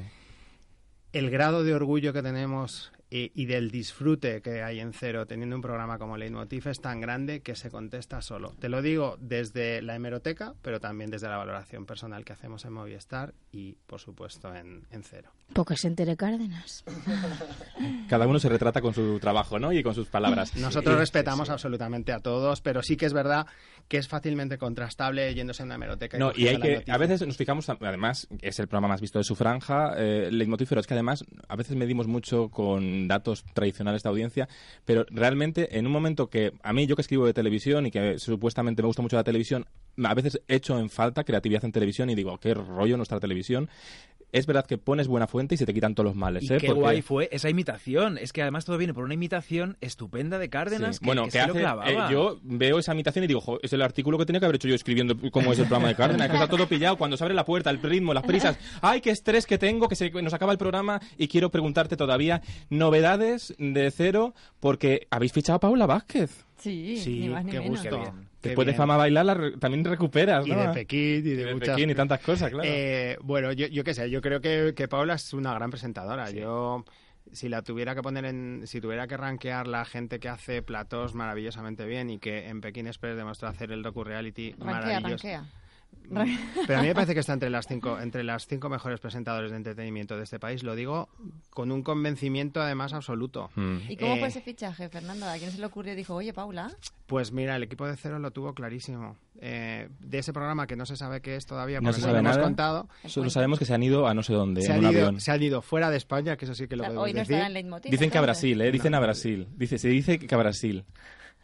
[1.13, 5.55] El grado de orgullo que tenemos y, y del disfrute que hay en cero teniendo
[5.55, 8.53] un programa como Leitmotiv es tan grande que se contesta solo.
[8.59, 12.73] Te lo digo desde la hemeroteca, pero también desde la valoración personal que hacemos en
[12.73, 15.29] Movistar y, por supuesto, en, en cero.
[15.53, 16.85] Porque se entere Cárdenas.
[18.09, 19.73] Cada uno se retrata con su trabajo, ¿no?
[19.73, 20.55] Y con sus palabras.
[20.55, 23.45] Nosotros respetamos absolutamente a todos, pero sí que es verdad
[23.89, 26.17] que es fácilmente contrastable yéndose a una hemeroteca.
[26.17, 26.93] No, y cogiendo hay la que, noticia.
[26.93, 30.69] a veces nos fijamos, además, es el programa más visto de su franja, eh, Leitmotiv,
[30.69, 34.49] pero es que además a veces medimos mucho con datos tradicionales de audiencia,
[34.85, 38.19] pero realmente en un momento que a mí, yo que escribo de televisión y que
[38.19, 39.65] supuestamente me gusta mucho la televisión,
[40.03, 43.69] a veces echo en falta creatividad en televisión y digo, qué rollo nuestra televisión.
[44.31, 46.43] Es verdad que pones buena fuente y se te quitan todos los males.
[46.43, 46.57] Y ¿eh?
[46.59, 48.17] qué Porque- guay fue esa imitación.
[48.17, 50.99] Es que además todo viene por una imitación estupenda de Cárdenas Sí.
[51.01, 51.89] que, bueno, que que se lo hace- clavaba.
[52.09, 54.55] eh, yo veo esa imitación y digo, "Jo, es el artículo que tenía que haber
[54.55, 57.23] hecho yo escribiendo cómo es el programa de Cárdenas, que está todo pillado cuando se
[57.23, 58.57] abre la puerta, el ritmo, las prisas.
[58.81, 59.87] ¡Ay, qué estrés que tengo!
[59.87, 65.33] Que se nos acaba el programa y quiero preguntarte todavía novedades de cero porque habéis
[65.33, 66.45] fichado a Paula Vázquez.
[66.57, 67.81] Sí, Sí, ni más ni qué menos.
[67.81, 68.13] gusto.
[68.41, 68.51] Bien.
[68.51, 68.73] Después de.
[68.73, 70.61] Fama Bailar la re- también recuperas, Y ¿no?
[70.61, 72.67] de Pekín y de, de muchas Pekín y tantas cosas, claro.
[72.67, 76.31] Eh, bueno, yo, yo qué sé, yo creo que, que Paula es una gran presentadora.
[76.31, 76.83] Yo,
[77.31, 78.63] si la tuviera que poner en.
[78.65, 82.87] Si tuviera que rankear la gente que hace platós maravillosamente bien y que en Pekín
[82.87, 84.65] Express demostró hacer el docu-reality Rankea,
[84.99, 85.07] maravilloso.
[85.27, 85.45] rankea.
[86.67, 89.51] Pero a mí me parece que está entre las cinco, entre las cinco mejores presentadores
[89.51, 90.63] de entretenimiento de este país.
[90.63, 91.09] Lo digo
[91.51, 93.49] con un convencimiento además absoluto.
[93.89, 95.25] ¿Y cómo Eh, fue ese fichaje, Fernando?
[95.27, 96.71] ¿A quién se le ocurrió y dijo, oye, Paula?
[97.07, 99.17] Pues mira, el equipo de cero lo tuvo clarísimo.
[99.43, 102.13] Eh, de ese programa que no se sabe qué es todavía, no porque se sabe
[102.13, 102.89] lo hemos contado.
[103.05, 105.01] Solo sabemos que se han ido a no sé dónde, Se en han, un ido,
[105.07, 105.21] avión.
[105.21, 107.13] se han ido fuera de España, que eso sí que lo O sea, podemos hoy
[107.13, 107.33] no decir.
[107.33, 107.91] estará en Leitmotiv.
[107.91, 108.21] Dicen que a.
[108.21, 108.71] Brasil, ¿eh?
[108.71, 109.47] Dicen a Brasil.
[109.55, 110.85] Dice, se dice que a Brasil.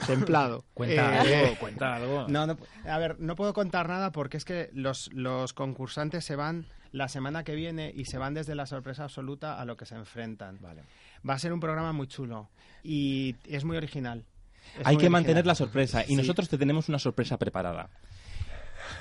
[0.06, 0.64] Templado.
[0.74, 2.26] Cuenta Eh, algo, cuenta algo.
[2.28, 6.36] No, no, a ver, no puedo contar nada porque es que los, los concursantes se
[6.36, 9.86] van la semana que viene y se van desde la sorpresa absoluta a lo que
[9.86, 10.60] se enfrentan.
[11.28, 12.50] Va a ser un programa muy chulo
[12.84, 14.24] y es muy original.
[14.80, 15.12] Es Hay muy que original.
[15.12, 16.16] mantener la sorpresa y Sí.
[16.16, 17.90] nosotros te tenemos una sorpresa preparada.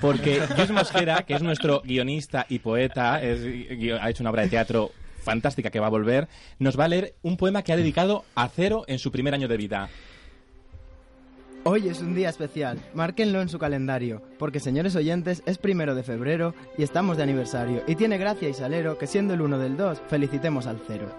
[0.01, 3.41] Porque Luis Mosquera, que es nuestro guionista y poeta, es-
[4.01, 4.91] ha hecho una obra de teatro
[5.23, 6.27] fantástica que va a volver,
[6.59, 9.47] nos va a leer un poema que ha dedicado a Cero en su primer año
[9.47, 9.89] de vida.
[11.69, 16.03] Hoy es un día especial, márquenlo en su calendario, porque señores oyentes es primero de
[16.03, 19.75] febrero y estamos de aniversario, y tiene gracia y salero que siendo el 1 del
[19.75, 21.09] 2 felicitemos al cero.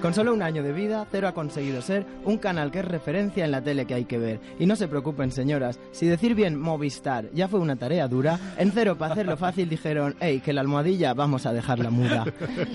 [0.00, 3.44] Con solo un año de vida, Cero ha conseguido ser un canal que es referencia
[3.44, 4.40] en la tele que hay que ver.
[4.60, 8.70] Y no se preocupen, señoras, si decir bien Movistar ya fue una tarea dura, en
[8.70, 12.24] Cero, para hacerlo fácil, dijeron, hey, que la almohadilla vamos a dejarla muda.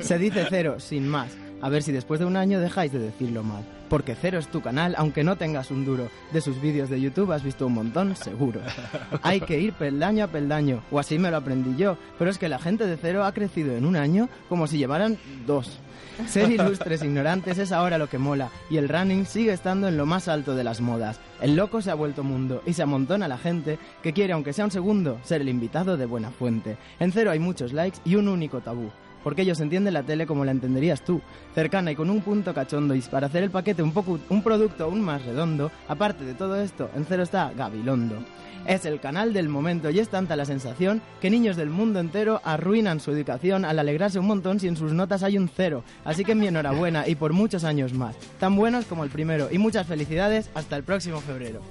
[0.02, 1.38] Se dice Cero, sin más.
[1.62, 3.64] A ver si después de un año dejáis de decirlo mal.
[3.88, 6.10] Porque Cero es tu canal, aunque no tengas un duro.
[6.32, 8.62] De sus vídeos de YouTube has visto un montón, seguro.
[9.22, 11.98] Hay que ir peldaño a peldaño, o así me lo aprendí yo.
[12.18, 15.18] Pero es que la gente de Cero ha crecido en un año como si llevaran
[15.46, 15.80] dos.
[16.28, 20.06] Ser ilustres ignorantes es ahora lo que mola, y el running sigue estando en lo
[20.06, 21.20] más alto de las modas.
[21.42, 24.66] El loco se ha vuelto mundo, y se amontona la gente que quiere, aunque sea
[24.66, 26.78] un segundo, ser el invitado de buena fuente.
[27.00, 28.92] En Cero hay muchos likes y un único tabú
[29.24, 31.22] porque ellos entienden la tele como la entenderías tú,
[31.54, 34.86] cercana y con un punto cachondo y para hacer el paquete un poco un producto
[34.86, 38.24] aún más redondo, aparte de todo esto, en cero está Gabilondo.
[38.68, 42.42] Es el canal del momento y es tanta la sensación que niños del mundo entero
[42.44, 45.84] arruinan su educación al alegrarse un montón si en sus notas hay un cero.
[46.06, 48.16] Así que mi enhorabuena y por muchos años más.
[48.40, 49.50] Tan buenos como el primero.
[49.52, 51.62] Y muchas felicidades hasta el próximo febrero.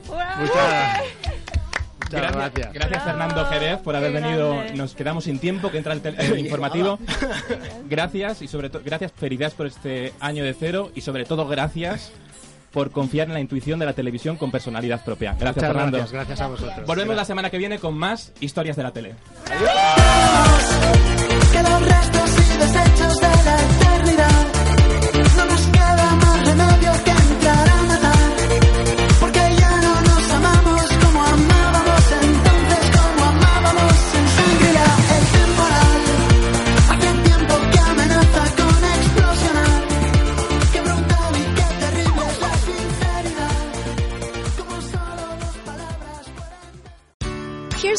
[0.41, 1.01] Muchas,
[2.19, 2.73] muchas gracias.
[2.73, 4.55] Gracias Fernando Jerez por haber Qué venido.
[4.55, 4.75] grande.
[4.75, 6.99] Nos quedamos sin tiempo que entra el, el informativo.
[7.89, 12.13] Gracias y sobre todo gracias felicidades por este año de cero y sobre todo gracias
[12.73, 15.31] por confiar en la intuición de la televisión con personalidad propia.
[15.33, 15.99] Gracias Muchas Fernando.
[15.99, 16.87] gracias, gracias a vosotros.
[16.87, 19.15] Volvemos la semana que viene con más historias de la tele.
[21.53, 21.63] Que